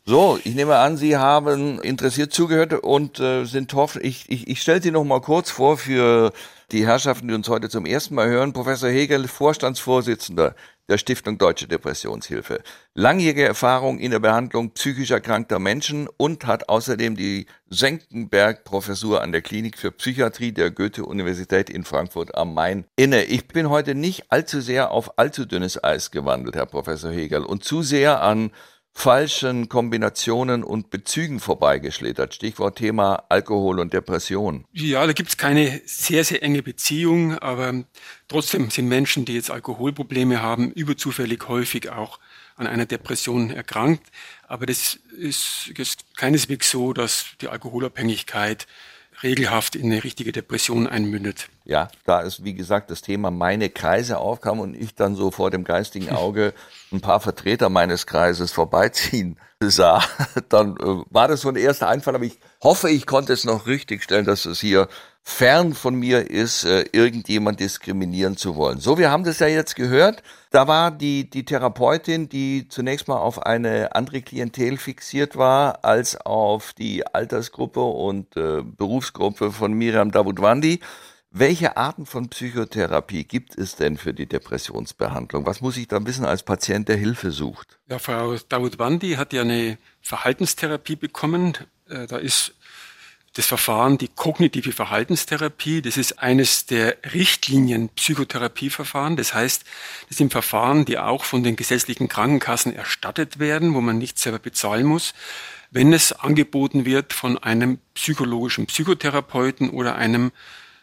[0.03, 4.01] So, ich nehme an, Sie haben interessiert zugehört und äh, sind hoffen.
[4.03, 6.33] Ich, ich, ich stelle Sie noch mal kurz vor für
[6.71, 8.53] die Herrschaften, die uns heute zum ersten Mal hören.
[8.53, 10.55] Professor Hegel, Vorstandsvorsitzender
[10.87, 12.61] der Stiftung Deutsche Depressionshilfe.
[12.95, 19.41] Langjährige Erfahrung in der Behandlung psychisch erkrankter Menschen und hat außerdem die Senckenberg-Professur an der
[19.41, 23.23] Klinik für Psychiatrie der Goethe-Universität in Frankfurt am Main inne.
[23.23, 27.63] Ich bin heute nicht allzu sehr auf allzu dünnes Eis gewandelt, Herr Professor Hegel, und
[27.63, 28.51] zu sehr an
[28.93, 32.33] falschen Kombinationen und Bezügen vorbeigeschlittert.
[32.35, 34.65] Stichwort Thema Alkohol und Depression.
[34.73, 37.83] Ja, da gibt es keine sehr, sehr enge Beziehung, aber
[38.27, 42.19] trotzdem sind Menschen, die jetzt Alkoholprobleme haben, überzufällig häufig auch
[42.55, 44.05] an einer Depression erkrankt.
[44.47, 48.67] Aber das ist, ist keineswegs so, dass die Alkoholabhängigkeit
[49.23, 51.49] regelhaft in eine richtige Depression einmündet.
[51.65, 55.51] Ja, da ist, wie gesagt, das Thema meine Kreise aufkam und ich dann so vor
[55.51, 56.53] dem geistigen Auge
[56.91, 59.37] ein paar Vertreter meines Kreises vorbeiziehen
[59.69, 60.03] sah,
[60.49, 63.67] dann äh, war das so ein erster Einfall, aber ich hoffe, ich konnte es noch
[63.67, 64.87] richtig stellen, dass es hier
[65.23, 68.79] fern von mir ist, äh, irgendjemand diskriminieren zu wollen.
[68.79, 70.23] So, wir haben das ja jetzt gehört.
[70.49, 76.19] Da war die, die Therapeutin, die zunächst mal auf eine andere Klientel fixiert war, als
[76.19, 80.79] auf die Altersgruppe und äh, Berufsgruppe von Miriam Davutwandi.
[81.33, 85.45] Welche Arten von Psychotherapie gibt es denn für die Depressionsbehandlung?
[85.45, 87.79] Was muss ich da wissen als Patient, der Hilfe sucht?
[87.87, 91.53] Ja, Frau Davutwandi hat ja eine Verhaltenstherapie bekommen.
[91.87, 92.53] Äh, da ist
[93.33, 95.81] das Verfahren die kognitive Verhaltenstherapie.
[95.81, 99.15] Das ist eines der Richtlinien Psychotherapieverfahren.
[99.15, 99.63] Das heißt,
[100.09, 104.39] das sind Verfahren, die auch von den gesetzlichen Krankenkassen erstattet werden, wo man nicht selber
[104.39, 105.13] bezahlen muss,
[105.69, 110.31] wenn es angeboten wird von einem psychologischen Psychotherapeuten oder einem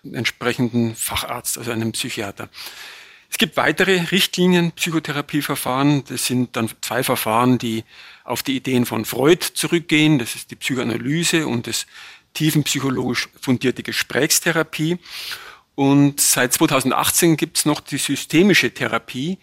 [0.03, 2.49] entsprechenden Facharzt, also einem Psychiater.
[3.31, 6.05] Es gibt weitere Richtlinien Psychotherapieverfahren.
[6.05, 7.85] Das sind dann zwei Verfahren, die
[8.25, 10.19] auf die Ideen von Freud zurückgehen.
[10.19, 11.87] Das ist die Psychoanalyse und das
[12.39, 14.99] tiefenpsychologisch fundierte Gesprächstherapie.
[15.75, 19.39] Und seit 2018 gibt es noch die systemische Therapie,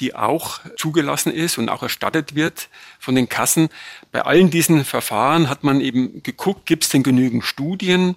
[0.00, 3.68] die auch zugelassen ist und auch erstattet wird von den Kassen.
[4.10, 8.16] Bei allen diesen Verfahren hat man eben geguckt, gibt es denn genügend Studien,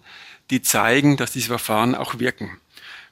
[0.50, 2.58] die zeigen, dass diese Verfahren auch wirken.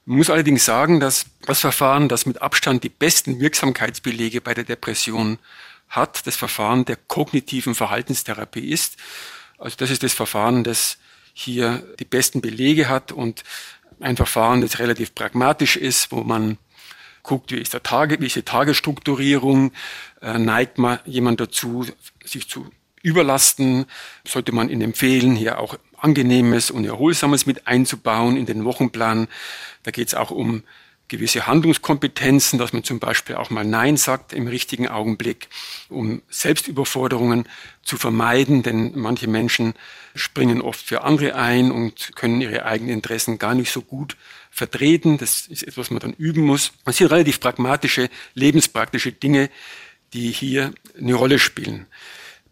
[0.06, 4.63] Man muss allerdings sagen, dass das Verfahren, das mit Abstand die besten Wirksamkeitsbelege bei der
[4.63, 5.38] Depression
[5.89, 8.97] hat, das Verfahren der kognitiven Verhaltenstherapie ist.
[9.63, 10.97] Also das ist das Verfahren, das
[11.34, 13.43] hier die besten Belege hat und
[14.02, 16.58] ein Verfahren, das relativ pragmatisch ist, wo man
[17.23, 19.71] guckt, wie ist der Tage, wie ist die Tagesstrukturierung,
[20.21, 21.86] äh, neigt man jemand dazu,
[22.26, 22.69] sich zu
[23.02, 23.86] überlasten,
[24.28, 29.30] sollte man ihn empfehlen, hier auch Angenehmes und Erholsames mit einzubauen in den Wochenplan.
[29.84, 30.63] Da geht es auch um
[31.13, 35.47] gewisse Handlungskompetenzen, dass man zum Beispiel auch mal Nein sagt im richtigen Augenblick,
[35.88, 37.47] um Selbstüberforderungen
[37.84, 39.76] zu vermeiden, denn manche Menschen
[40.15, 44.17] springen oft für andere ein und können ihre eigenen Interessen gar nicht so gut
[44.49, 45.19] vertreten.
[45.19, 46.71] Das ist etwas, was man dann üben muss.
[46.84, 49.52] Das sind relativ pragmatische, lebenspraktische Dinge,
[50.13, 51.86] die hier eine Rolle spielen.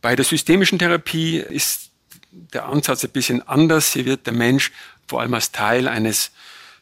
[0.02, 1.90] Bei der systemischen Therapie ist
[2.32, 3.94] der Ansatz ein bisschen anders.
[3.94, 4.72] Hier wird der Mensch
[5.08, 6.32] vor allem als Teil eines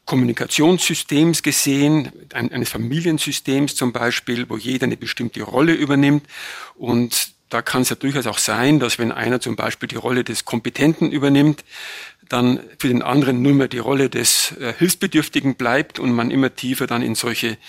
[0.10, 6.26] Kommunikationssystems gesehen, eines Familiensystems zum Beispiel, wo jeder eine bestimmte Rolle übernimmt.
[6.74, 10.24] Und da kann es ja durchaus auch sein, dass wenn einer zum Beispiel die Rolle
[10.24, 11.63] des Kompetenten übernimmt,
[12.28, 16.56] dann für den anderen nur mehr die Rolle des äh, Hilfsbedürftigen bleibt und man immer
[16.56, 17.60] tiefer dann in solche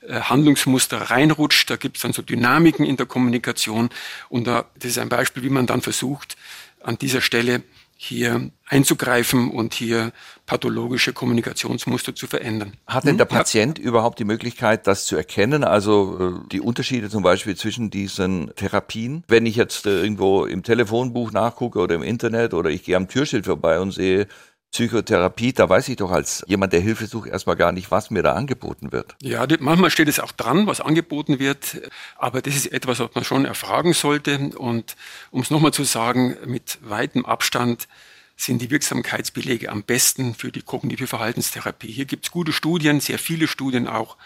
[0.00, 1.68] äh, Handlungsmuster reinrutscht.
[1.68, 3.90] Da gibt es dann so Dynamiken in der Kommunikation
[4.30, 6.38] und da, das ist ein Beispiel, wie man dann versucht,
[6.82, 7.62] an dieser Stelle
[8.02, 10.12] hier einzugreifen und hier
[10.46, 12.72] pathologische Kommunikationsmuster zu verändern.
[12.86, 13.36] Hat denn der hm?
[13.36, 13.84] Patient ja.
[13.84, 15.64] überhaupt die Möglichkeit, das zu erkennen?
[15.64, 19.22] Also äh, die Unterschiede zum Beispiel zwischen diesen Therapien?
[19.28, 23.06] Wenn ich jetzt äh, irgendwo im Telefonbuch nachgucke oder im Internet oder ich gehe am
[23.06, 24.28] Türschild vorbei und sehe
[24.72, 28.22] Psychotherapie, da weiß ich doch als jemand, der Hilfe sucht, erstmal gar nicht, was mir
[28.22, 29.16] da angeboten wird.
[29.20, 31.80] Ja, manchmal steht es auch dran, was angeboten wird,
[32.16, 34.50] aber das ist etwas, was man schon erfragen sollte.
[34.56, 34.96] Und
[35.30, 37.88] um es nochmal zu sagen, mit weitem Abstand
[38.36, 41.92] sind die Wirksamkeitsbelege am besten für die kognitive Verhaltenstherapie.
[41.92, 44.16] Hier gibt es gute Studien, sehr viele Studien auch,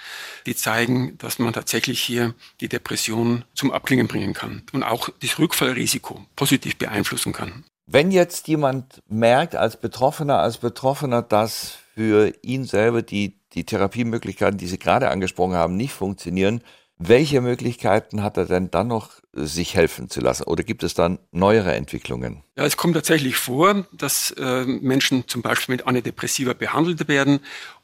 [0.46, 5.38] die zeigen, dass man tatsächlich hier die Depression zum Abklingen bringen kann und auch das
[5.38, 7.64] Rückfallrisiko positiv beeinflussen kann.
[7.86, 14.58] Wenn jetzt jemand merkt als Betroffener, als Betroffener, dass für ihn selber die, die Therapiemöglichkeiten,
[14.58, 16.62] die Sie gerade angesprochen haben, nicht funktionieren,
[16.96, 20.44] welche Möglichkeiten hat er denn dann noch, sich helfen zu lassen?
[20.44, 22.44] Oder gibt es dann neuere Entwicklungen?
[22.56, 27.40] Ja, es kommt tatsächlich vor, dass äh, Menschen zum Beispiel mit Antidepressiva behandelt werden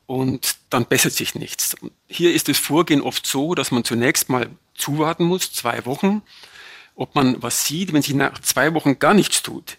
[0.06, 1.76] und dann bessert sich nichts.
[2.06, 6.22] Hier ist das Vorgehen oft so, dass man zunächst mal zuwarten muss, zwei Wochen,
[6.94, 7.92] ob man was sieht.
[7.92, 9.76] Wenn sich nach zwei Wochen gar nichts tut,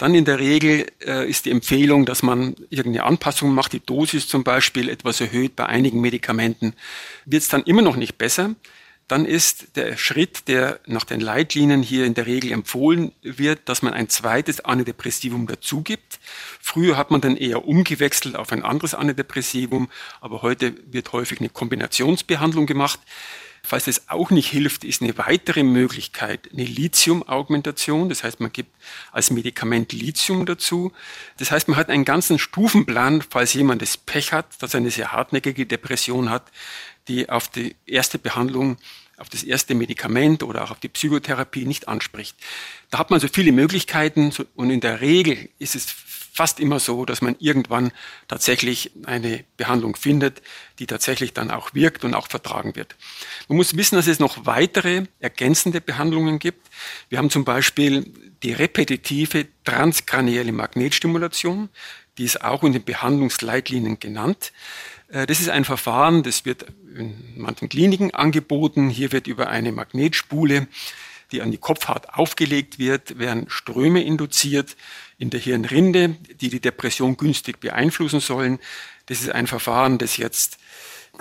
[0.00, 4.28] dann in der Regel äh, ist die Empfehlung, dass man irgendeine Anpassung macht, die Dosis
[4.28, 6.72] zum Beispiel etwas erhöht bei einigen Medikamenten.
[7.26, 8.54] Wird es dann immer noch nicht besser,
[9.08, 13.82] dann ist der Schritt, der nach den Leitlinien hier in der Regel empfohlen wird, dass
[13.82, 16.18] man ein zweites Antidepressivum dazu gibt.
[16.62, 19.90] Früher hat man dann eher umgewechselt auf ein anderes Antidepressivum,
[20.22, 23.00] aber heute wird häufig eine Kombinationsbehandlung gemacht.
[23.62, 28.08] Falls es auch nicht hilft, ist eine weitere Möglichkeit eine Lithium-Augmentation.
[28.08, 28.74] Das heißt, man gibt
[29.12, 30.92] als Medikament Lithium dazu.
[31.38, 34.90] Das heißt, man hat einen ganzen Stufenplan, falls jemand das Pech hat, dass er eine
[34.90, 36.50] sehr hartnäckige Depression hat,
[37.08, 38.76] die auf die erste Behandlung,
[39.20, 42.36] auf das erste Medikament oder auch auf die Psychotherapie nicht anspricht.
[42.90, 45.86] Da hat man so viele Möglichkeiten und in der Regel ist es
[46.32, 47.92] fast immer so, dass man irgendwann
[48.28, 50.40] tatsächlich eine Behandlung findet,
[50.78, 52.96] die tatsächlich dann auch wirkt und auch vertragen wird.
[53.48, 56.70] Man muss wissen, dass es noch weitere ergänzende Behandlungen gibt.
[57.08, 58.10] Wir haben zum Beispiel
[58.42, 61.68] die repetitive transkranielle Magnetstimulation,
[62.16, 64.52] die ist auch in den Behandlungsleitlinien genannt.
[65.08, 68.90] Äh, das ist ein Verfahren, das wird in manchen Kliniken angeboten.
[68.90, 70.66] Hier wird über eine Magnetspule,
[71.32, 74.76] die an die Kopfhaut aufgelegt wird, werden Ströme induziert
[75.18, 78.58] in der Hirnrinde, die die Depression günstig beeinflussen sollen.
[79.06, 80.58] Das ist ein Verfahren, das jetzt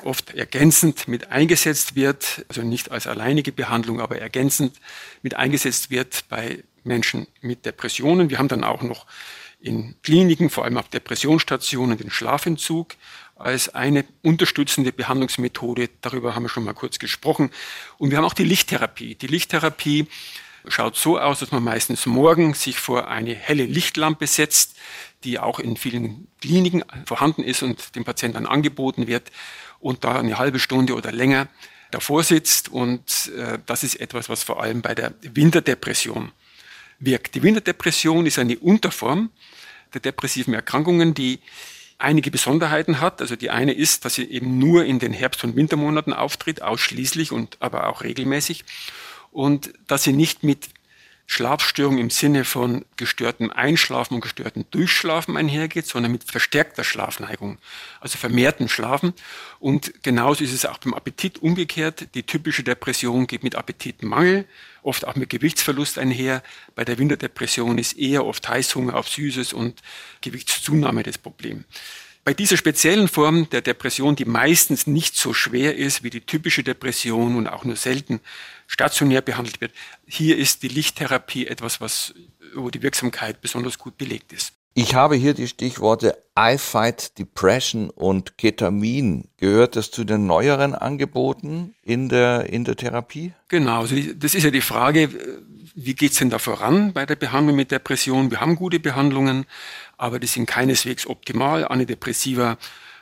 [0.04, 4.80] oft ergänzend mit eingesetzt wird, also nicht als alleinige Behandlung, aber ergänzend
[5.22, 8.30] mit eingesetzt wird bei Menschen mit Depressionen.
[8.30, 9.06] Wir haben dann auch noch
[9.60, 12.96] in Kliniken, vor allem auf Depressionsstationen, den Schlafentzug
[13.40, 15.90] als eine unterstützende Behandlungsmethode.
[16.02, 17.52] Darüber haben wir schon mal kurz gesprochen.
[17.98, 19.16] Und wir haben auch die Lichttherapie.
[19.16, 20.08] Die Lichttherapie
[20.68, 24.76] schaut so aus, dass man meistens morgen sich vor eine helle Lichtlampe setzt,
[25.24, 29.32] die auch in vielen Kliniken vorhanden ist und dem Patienten angeboten wird
[29.80, 31.48] und da eine halbe Stunde oder länger
[31.92, 32.70] davor sitzt.
[32.70, 36.32] Und äh, das ist etwas, was vor allem bei der Winterdepression
[37.00, 37.36] wirkt.
[37.36, 39.30] Die Winterdepression ist eine Unterform
[39.94, 41.40] der depressiven Erkrankungen, die
[42.00, 43.22] einige Besonderheiten hat.
[43.22, 47.32] Also die eine ist, dass sie eben nur in den Herbst- und Wintermonaten auftritt, ausschließlich
[47.32, 48.66] und aber auch regelmäßig
[49.32, 50.70] und dass sie nicht mit
[51.32, 57.60] Schlafstörung im Sinne von gestörtem Einschlafen und gestörtem Durchschlafen einhergeht, sondern mit verstärkter Schlafneigung,
[58.02, 59.14] also vermehrten Schlafen.
[59.60, 62.16] Und genauso ist es auch beim Appetit umgekehrt.
[62.16, 64.46] Die typische Depression geht mit Appetitmangel,
[64.82, 66.42] oft auch mit Gewichtsverlust einher.
[66.74, 69.84] Bei der Winterdepression ist eher oft Heißhunger auf Süßes und
[70.22, 71.64] Gewichtszunahme das Problem.
[72.30, 76.62] Bei dieser speziellen Form der Depression, die meistens nicht so schwer ist wie die typische
[76.62, 78.20] Depression und auch nur selten
[78.68, 79.72] stationär behandelt wird,
[80.06, 82.14] hier ist die Lichttherapie etwas, was,
[82.54, 84.54] wo die Wirksamkeit besonders gut belegt ist.
[84.76, 89.28] Ich habe hier die Stichworte I Fight Depression und Ketamin.
[89.38, 93.34] Gehört das zu den neueren Angeboten in der, in der Therapie?
[93.48, 95.10] Genau, also das ist ja die Frage,
[95.74, 98.32] wie geht's denn da voran bei der Behandlung mit Depression?
[98.32, 99.46] Wir haben gute Behandlungen,
[100.00, 101.68] aber die sind keineswegs optimal.
[101.68, 102.58] Antidepressiva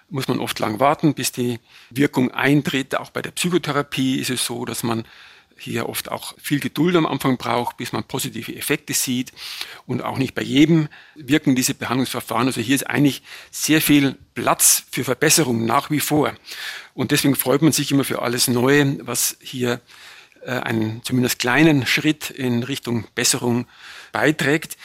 [0.10, 2.96] muss man oft lang warten, bis die Wirkung eintritt.
[2.96, 5.06] Auch bei der Psychotherapie ist es so, dass man
[5.60, 9.32] hier oft auch viel Geduld am Anfang braucht, bis man positive Effekte sieht.
[9.86, 12.48] Und auch nicht bei jedem wirken diese Behandlungsverfahren.
[12.48, 16.34] Also hier ist eigentlich sehr viel Platz für Verbesserung nach wie vor.
[16.94, 19.82] Und deswegen freut man sich immer für alles Neue, was hier
[20.44, 23.68] äh, einen zumindest kleinen Schritt in Richtung Besserung
[24.12, 24.78] beiträgt.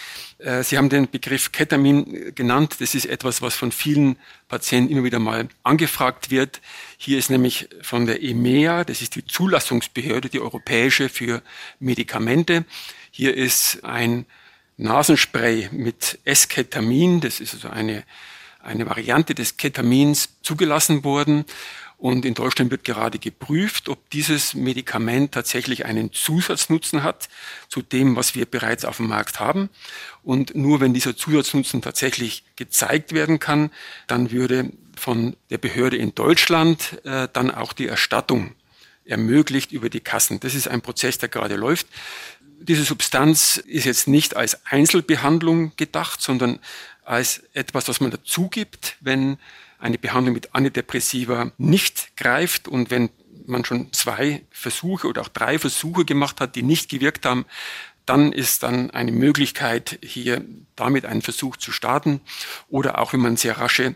[0.42, 2.76] Äh, Sie haben den Begriff Ketamin genannt.
[2.80, 4.16] Das ist etwas, was von vielen
[4.48, 6.60] Patienten immer wieder mal angefragt wird.
[6.98, 11.42] Hier ist nämlich von der EMEA, das ist die Zulassungsbehörde, die europäische für
[11.78, 12.64] Medikamente.
[13.10, 14.26] Hier ist ein
[14.76, 18.04] Nasenspray mit Esketamin, das ist also eine,
[18.60, 21.44] eine Variante des Ketamins, zugelassen worden.
[22.02, 27.28] Und in Deutschland wird gerade geprüft, ob dieses Medikament tatsächlich einen Zusatznutzen hat
[27.68, 29.70] zu dem, was wir bereits auf dem Markt haben.
[30.24, 33.70] Und nur wenn dieser Zusatznutzen tatsächlich gezeigt werden kann,
[34.08, 38.56] dann würde von der Behörde in Deutschland äh, dann auch die Erstattung
[39.04, 40.40] ermöglicht über die Kassen.
[40.40, 41.86] Das ist ein Prozess, der gerade läuft.
[42.58, 46.58] diese Substanz ist jetzt nicht als Einzelbehandlung gedacht, sondern
[47.04, 49.38] als etwas, was man dazu gibt, wenn
[49.82, 53.10] eine Behandlung mit Antidepressiva nicht greift und wenn
[53.46, 57.44] man schon zwei Versuche oder auch drei Versuche gemacht hat, die nicht gewirkt haben,
[58.06, 60.44] dann ist dann eine Möglichkeit, hier
[60.76, 62.20] damit einen Versuch zu starten.
[62.68, 63.94] Oder auch wenn man sehr rasche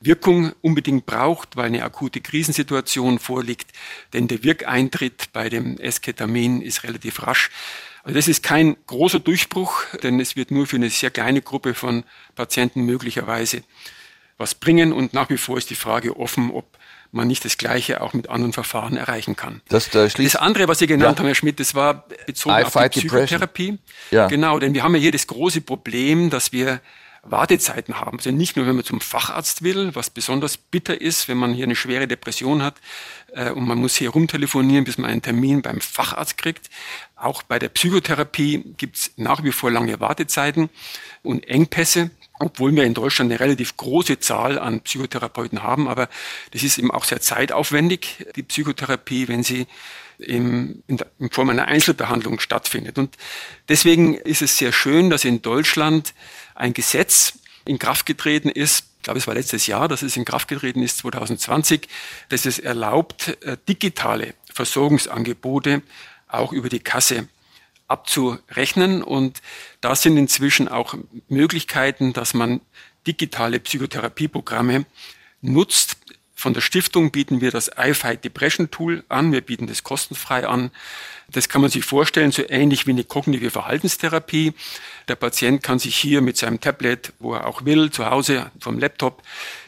[0.00, 3.72] Wirkung unbedingt braucht, weil eine akute Krisensituation vorliegt.
[4.12, 7.50] Denn der Wirkeintritt bei dem Esketamin ist relativ rasch.
[8.02, 11.74] Also das ist kein großer Durchbruch, denn es wird nur für eine sehr kleine Gruppe
[11.74, 13.62] von Patienten möglicherweise
[14.42, 14.92] was bringen.
[14.92, 16.66] Und nach wie vor ist die Frage offen, ob
[17.12, 19.60] man nicht das Gleiche auch mit anderen Verfahren erreichen kann.
[19.68, 21.20] Das, äh, das andere, was Sie genannt ja.
[21.20, 23.78] haben, Herr Schmidt, das war bezogen I auf die Psychotherapie.
[24.10, 24.26] Ja.
[24.28, 26.80] Genau, denn wir haben ja hier das große Problem, dass wir
[27.22, 28.18] Wartezeiten haben.
[28.18, 31.64] Also nicht nur, wenn man zum Facharzt will, was besonders bitter ist, wenn man hier
[31.64, 32.74] eine schwere Depression hat
[33.32, 36.68] äh, und man muss hier rumtelefonieren, bis man einen Termin beim Facharzt kriegt.
[37.14, 40.68] Auch bei der Psychotherapie gibt es nach wie vor lange Wartezeiten
[41.22, 42.10] und Engpässe
[42.42, 45.88] obwohl wir in Deutschland eine relativ große Zahl an Psychotherapeuten haben.
[45.88, 46.08] Aber
[46.50, 49.66] das ist eben auch sehr zeitaufwendig, die Psychotherapie, wenn sie
[50.18, 52.98] im, in, der, in Form einer Einzelbehandlung stattfindet.
[52.98, 53.16] Und
[53.68, 56.14] deswegen ist es sehr schön, dass in Deutschland
[56.54, 60.24] ein Gesetz in Kraft getreten ist, ich glaube, es war letztes Jahr, dass es in
[60.24, 61.88] Kraft getreten ist, 2020,
[62.28, 65.82] dass es erlaubt, äh, digitale Versorgungsangebote
[66.28, 67.26] auch über die Kasse
[67.92, 69.02] abzurechnen.
[69.02, 69.42] Und
[69.80, 70.94] da sind inzwischen auch
[71.28, 72.60] Möglichkeiten, dass man
[73.06, 74.86] digitale Psychotherapieprogramme
[75.42, 75.96] nutzt.
[76.34, 79.30] Von der Stiftung bieten wir das iFight Depression Tool an.
[79.30, 80.72] Wir bieten das kostenfrei an.
[81.30, 84.52] Das kann man sich vorstellen, so ähnlich wie eine kognitive Verhaltenstherapie.
[85.06, 88.78] Der Patient kann sich hier mit seinem Tablet, wo er auch will, zu Hause vom
[88.78, 89.22] Laptop,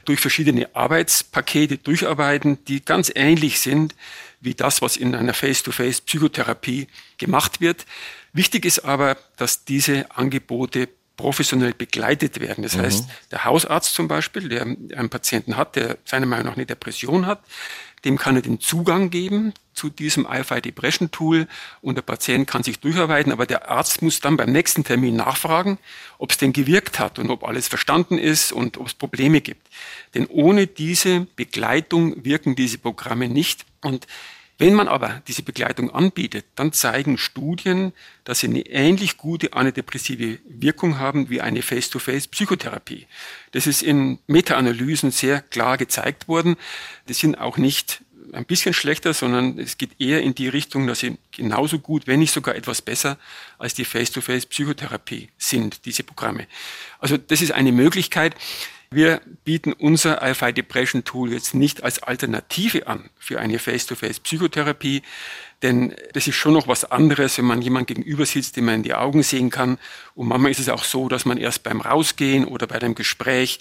[0.04, 3.94] durch verschiedene Arbeitspakete durcharbeiten, die ganz ähnlich sind
[4.44, 7.86] wie das, was in einer Face-to-Face-Psychotherapie gemacht wird.
[8.32, 12.62] Wichtig ist aber, dass diese Angebote professionell begleitet werden.
[12.62, 12.82] Das mhm.
[12.82, 17.26] heißt, der Hausarzt zum Beispiel, der einen Patienten hat, der seiner Meinung nach eine Depression
[17.26, 17.40] hat,
[18.04, 21.48] dem kann er den Zugang geben zu diesem IFI Depression Tool
[21.80, 25.78] und der Patient kann sich durcharbeiten, aber der Arzt muss dann beim nächsten Termin nachfragen,
[26.18, 29.66] ob es denn gewirkt hat und ob alles verstanden ist und ob es Probleme gibt.
[30.14, 34.06] Denn ohne diese Begleitung wirken diese Programme nicht und
[34.56, 37.92] wenn man aber diese Begleitung anbietet, dann zeigen Studien,
[38.22, 43.06] dass sie eine ähnlich gute antidepressive Wirkung haben wie eine Face-to-Face-Psychotherapie.
[43.50, 46.54] Das ist in Meta-Analysen sehr klar gezeigt worden.
[47.08, 51.00] Die sind auch nicht ein bisschen schlechter, sondern es geht eher in die Richtung, dass
[51.00, 53.18] sie genauso gut, wenn nicht sogar etwas besser
[53.58, 56.46] als die Face-to-Face-Psychotherapie sind, diese Programme.
[57.00, 58.36] Also das ist eine Möglichkeit.
[58.94, 65.02] Wir bieten unser IFI Depression Tool jetzt nicht als Alternative an für eine Face-to-Face-Psychotherapie,
[65.62, 68.82] denn das ist schon noch was anderes, wenn man jemand gegenüber sitzt, den man in
[68.84, 69.78] die Augen sehen kann.
[70.14, 73.58] Und manchmal ist es auch so, dass man erst beim Rausgehen oder bei einem Gespräch,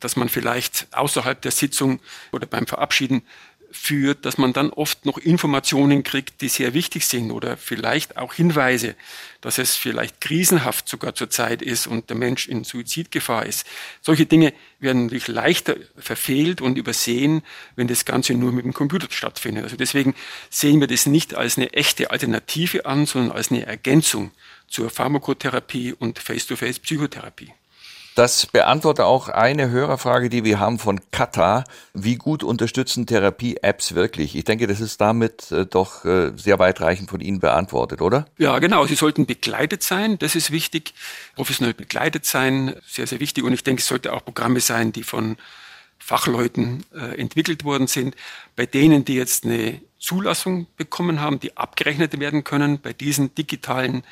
[0.00, 3.22] dass man vielleicht außerhalb der Sitzung oder beim Verabschieden
[3.74, 8.32] führt, dass man dann oft noch Informationen kriegt, die sehr wichtig sind oder vielleicht auch
[8.32, 8.94] Hinweise,
[9.40, 13.66] dass es vielleicht krisenhaft sogar zur Zeit ist und der Mensch in Suizidgefahr ist.
[14.00, 17.42] Solche Dinge werden natürlich leichter verfehlt und übersehen,
[17.76, 19.64] wenn das Ganze nur mit dem Computer stattfindet.
[19.64, 20.14] Also deswegen
[20.50, 24.30] sehen wir das nicht als eine echte Alternative an, sondern als eine Ergänzung
[24.68, 27.52] zur Pharmakotherapie und Face-to-Face-Psychotherapie.
[28.14, 31.64] Das beantwortet auch eine Hörerfrage, die wir haben von Kata.
[31.94, 34.36] Wie gut unterstützen Therapie-Apps wirklich?
[34.36, 38.26] Ich denke, das ist damit äh, doch äh, sehr weitreichend von Ihnen beantwortet, oder?
[38.38, 38.86] Ja, genau.
[38.86, 40.16] Sie sollten begleitet sein.
[40.18, 40.94] Das ist wichtig.
[41.34, 42.76] Professionell begleitet sein.
[42.86, 43.42] Sehr, sehr wichtig.
[43.42, 45.36] Und ich denke, es sollte auch Programme sein, die von
[45.98, 48.14] Fachleuten äh, entwickelt worden sind.
[48.54, 54.04] Bei denen, die jetzt eine Zulassung bekommen haben, die abgerechnet werden können, bei diesen digitalen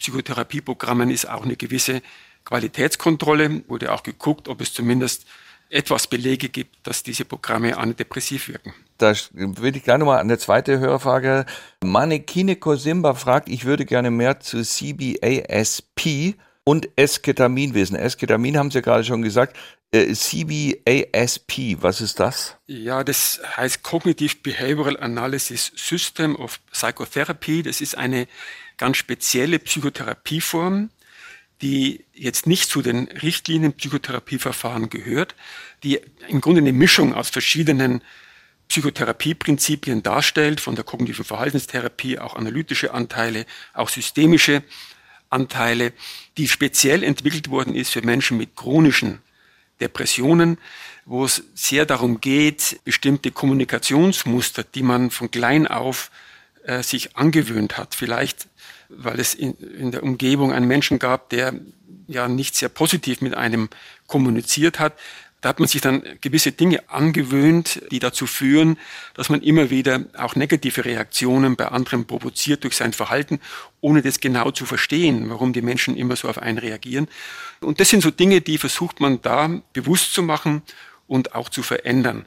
[0.00, 2.02] Psychotherapieprogrammen ist auch eine gewisse
[2.44, 5.26] Qualitätskontrolle wurde auch geguckt, ob es zumindest
[5.70, 8.74] etwas Belege gibt, dass diese Programme antidepressiv wirken.
[8.98, 11.46] Da würde ich gleich nochmal eine zweite Hörerfrage.
[11.82, 17.96] Manekine Kosimba fragt, ich würde gerne mehr zu CBASP und Esketamin wissen.
[17.96, 19.56] Esketamin haben Sie ja gerade schon gesagt.
[19.90, 22.56] Äh, CBASP, was ist das?
[22.66, 27.62] Ja, das heißt Cognitive Behavioral Analysis System of Psychotherapy.
[27.62, 28.26] Das ist eine
[28.76, 30.90] ganz spezielle Psychotherapieform,
[31.62, 35.34] die jetzt nicht zu den Richtlinien Psychotherapieverfahren gehört,
[35.82, 38.02] die im Grunde eine Mischung aus verschiedenen
[38.68, 44.62] Psychotherapieprinzipien darstellt, von der kognitiven Verhaltenstherapie, auch analytische Anteile, auch systemische
[45.30, 45.92] Anteile,
[46.38, 49.20] die speziell entwickelt worden ist für Menschen mit chronischen
[49.80, 50.58] Depressionen,
[51.04, 56.10] wo es sehr darum geht, bestimmte Kommunikationsmuster, die man von klein auf
[56.64, 58.46] äh, sich angewöhnt hat, vielleicht
[58.88, 61.54] weil es in, in der Umgebung einen Menschen gab, der
[62.06, 63.68] ja nicht sehr positiv mit einem
[64.06, 64.94] kommuniziert hat.
[65.40, 68.78] Da hat man sich dann gewisse Dinge angewöhnt, die dazu führen,
[69.12, 73.40] dass man immer wieder auch negative Reaktionen bei anderen provoziert durch sein Verhalten,
[73.82, 77.08] ohne das genau zu verstehen, warum die Menschen immer so auf einen reagieren.
[77.60, 80.62] Und das sind so Dinge, die versucht man da bewusst zu machen
[81.06, 82.26] und auch zu verändern.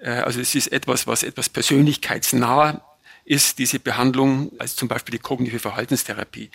[0.00, 2.82] Äh, also es ist etwas, was etwas persönlichkeitsnah
[3.28, 6.50] ist, diese Behandlung, als zum Beispiel die kognitive Verhaltenstherapie.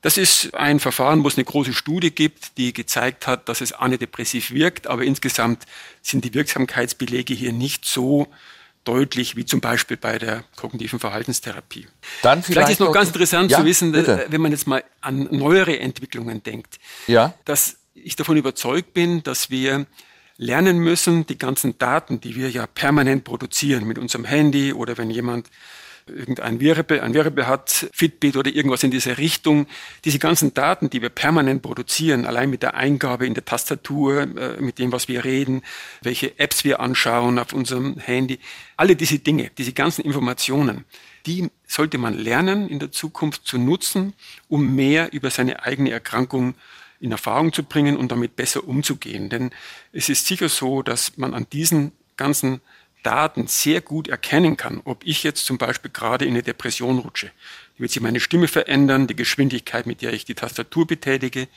[0.00, 3.72] Das ist ein Verfahren, wo es eine große Studie gibt, die gezeigt hat, dass es
[3.72, 5.64] antidepressiv wirkt, aber insgesamt
[6.00, 8.28] sind die Wirksamkeitsbelege hier nicht so
[8.84, 11.88] deutlich wie zum Beispiel bei der kognitiven Verhaltenstherapie.
[12.22, 14.26] Dann vielleicht, vielleicht ist noch ganz interessant ja, zu wissen, bitte.
[14.28, 16.78] wenn man jetzt mal an neuere Entwicklungen denkt,
[17.08, 17.34] ja.
[17.44, 19.86] dass ich davon überzeugt bin, dass wir
[20.36, 25.10] lernen müssen, die ganzen Daten, die wir ja permanent produzieren mit unserem Handy oder wenn
[25.10, 25.50] jemand
[26.08, 29.66] irgendein Wearable, ein Wearable hat, Fitbit oder irgendwas in dieser Richtung.
[30.04, 34.60] Diese ganzen Daten, die wir permanent produzieren, allein mit der Eingabe in der Tastatur, äh,
[34.60, 35.62] mit dem, was wir reden,
[36.02, 38.38] welche Apps wir anschauen auf unserem Handy,
[38.76, 40.84] alle diese Dinge, diese ganzen Informationen,
[41.26, 44.14] die sollte man lernen in der Zukunft zu nutzen,
[44.48, 46.54] um mehr über seine eigene Erkrankung
[47.00, 49.28] in Erfahrung zu bringen und damit besser umzugehen.
[49.28, 49.50] Denn
[49.92, 52.60] es ist sicher so, dass man an diesen ganzen
[53.02, 57.30] Daten sehr gut erkennen kann, ob ich jetzt zum Beispiel gerade in eine Depression rutsche.
[57.76, 61.48] Wird sich meine Stimme verändern, die Geschwindigkeit, mit der ich die Tastatur betätige,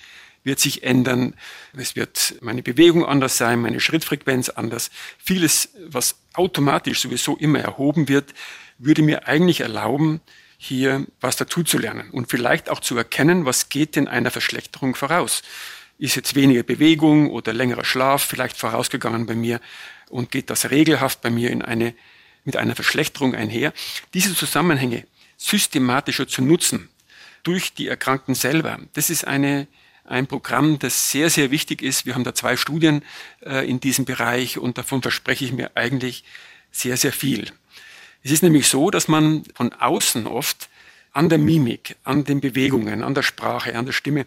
[0.43, 1.35] wird sich ändern.
[1.73, 4.91] Es wird meine Bewegung anders sein, meine Schrittfrequenz anders.
[5.17, 8.33] Vieles, was automatisch sowieso immer erhoben wird,
[8.77, 10.21] würde mir eigentlich erlauben,
[10.57, 14.93] hier was dazu zu lernen und vielleicht auch zu erkennen, was geht denn einer Verschlechterung
[14.95, 15.41] voraus.
[15.97, 19.59] Ist jetzt weniger Bewegung oder längerer Schlaf vielleicht vorausgegangen bei mir?
[20.12, 21.93] Und geht das regelhaft bei mir in eine,
[22.43, 23.74] mit einer Verschlechterung einher.
[24.14, 25.05] Diese Zusammenhänge
[25.38, 26.89] systematischer zu nutzen
[27.43, 29.68] durch die Erkrankten selber, das ist eine,
[30.03, 32.05] ein Programm, das sehr, sehr wichtig ist.
[32.05, 33.03] Wir haben da zwei Studien
[33.41, 36.24] äh, in diesem Bereich und davon verspreche ich mir eigentlich
[36.72, 37.51] sehr, sehr viel.
[38.24, 40.70] Es ist nämlich so, dass man von außen oft
[41.14, 44.26] an der Mimik, an den Bewegungen, an der Sprache, an der Stimme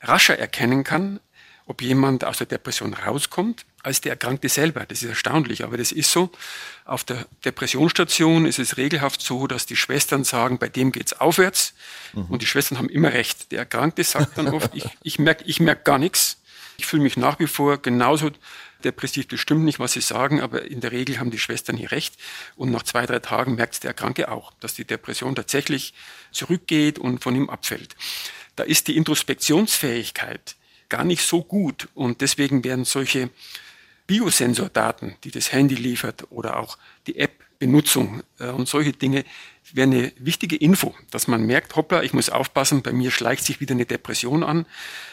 [0.00, 1.20] rascher erkennen kann,
[1.66, 4.86] ob jemand aus der Depression rauskommt als der Erkrankte selber.
[4.86, 6.30] Das ist erstaunlich, aber das ist so.
[6.84, 11.74] Auf der Depressionsstation ist es regelhaft so, dass die Schwestern sagen, bei dem geht's aufwärts.
[12.12, 12.26] Mhm.
[12.26, 13.50] Und die Schwestern haben immer recht.
[13.50, 16.38] Der Erkrankte sagt dann oft, ich, ich merke ich merk gar nichts.
[16.78, 18.30] Ich fühle mich nach wie vor genauso
[18.84, 19.28] depressiv.
[19.28, 22.14] Das stimmt nicht, was sie sagen, aber in der Regel haben die Schwestern hier recht.
[22.56, 25.94] Und nach zwei, drei Tagen merkt der Erkrankte auch, dass die Depression tatsächlich
[26.30, 27.96] zurückgeht und von ihm abfällt.
[28.56, 30.56] Da ist die Introspektionsfähigkeit
[30.92, 31.88] gar nicht so gut.
[31.94, 33.30] Und deswegen werden solche
[34.06, 36.76] Biosensordaten, die das Handy liefert oder auch
[37.06, 39.24] die App-Benutzung äh, und solche Dinge,
[39.72, 43.58] wäre eine wichtige Info, dass man merkt, hoppla, ich muss aufpassen, bei mir schleicht sich
[43.60, 44.66] wieder eine Depression an.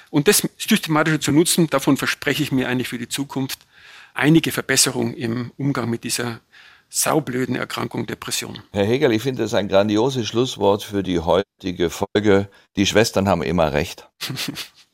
[0.09, 3.59] Und das systematischer zu nutzen, davon verspreche ich mir eigentlich für die Zukunft
[4.13, 6.41] einige Verbesserungen im Umgang mit dieser
[6.89, 8.59] saublöden Erkrankung Depression.
[8.73, 12.49] Herr Hegel, ich finde das ein grandioses Schlusswort für die heutige Folge.
[12.75, 14.09] Die Schwestern haben immer recht.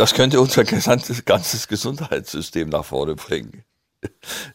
[0.00, 3.64] Das könnte unser gesamtes ganzes Gesundheitssystem nach vorne bringen.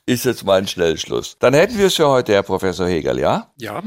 [0.07, 1.37] Ist jetzt mal ein Schnellschluss.
[1.37, 3.51] Dann hätten wir es für heute, Herr Professor Hegel, ja?
[3.57, 3.83] Ja.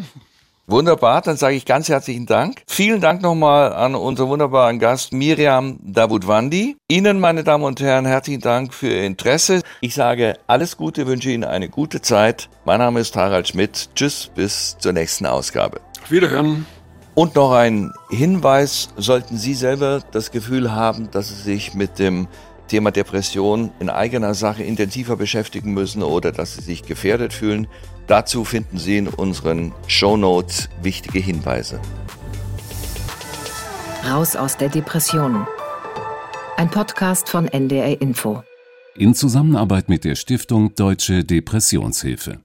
[0.68, 2.62] Wunderbar, dann sage ich ganz herzlichen Dank.
[2.68, 6.76] Vielen Dank nochmal an unseren wunderbaren Gast Miriam Davutwandi.
[6.86, 9.62] Ihnen, meine Damen und Herren, herzlichen Dank für Ihr Interesse.
[9.80, 12.48] Ich sage alles Gute, wünsche Ihnen eine gute Zeit.
[12.66, 13.90] Mein Name ist Harald Schmidt.
[13.96, 15.80] Tschüss, bis zur nächsten Ausgabe.
[16.04, 16.66] Auf Wiederhören.
[17.18, 22.28] Und noch ein Hinweis, sollten Sie selber das Gefühl haben, dass Sie sich mit dem
[22.68, 27.66] Thema Depression in eigener Sache intensiver beschäftigen müssen oder dass Sie sich gefährdet fühlen,
[28.06, 31.80] dazu finden Sie in unseren Show Notes wichtige Hinweise.
[34.08, 35.44] Raus aus der Depression.
[36.56, 38.44] Ein Podcast von NDR Info.
[38.94, 42.38] In Zusammenarbeit mit der Stiftung Deutsche Depressionshilfe.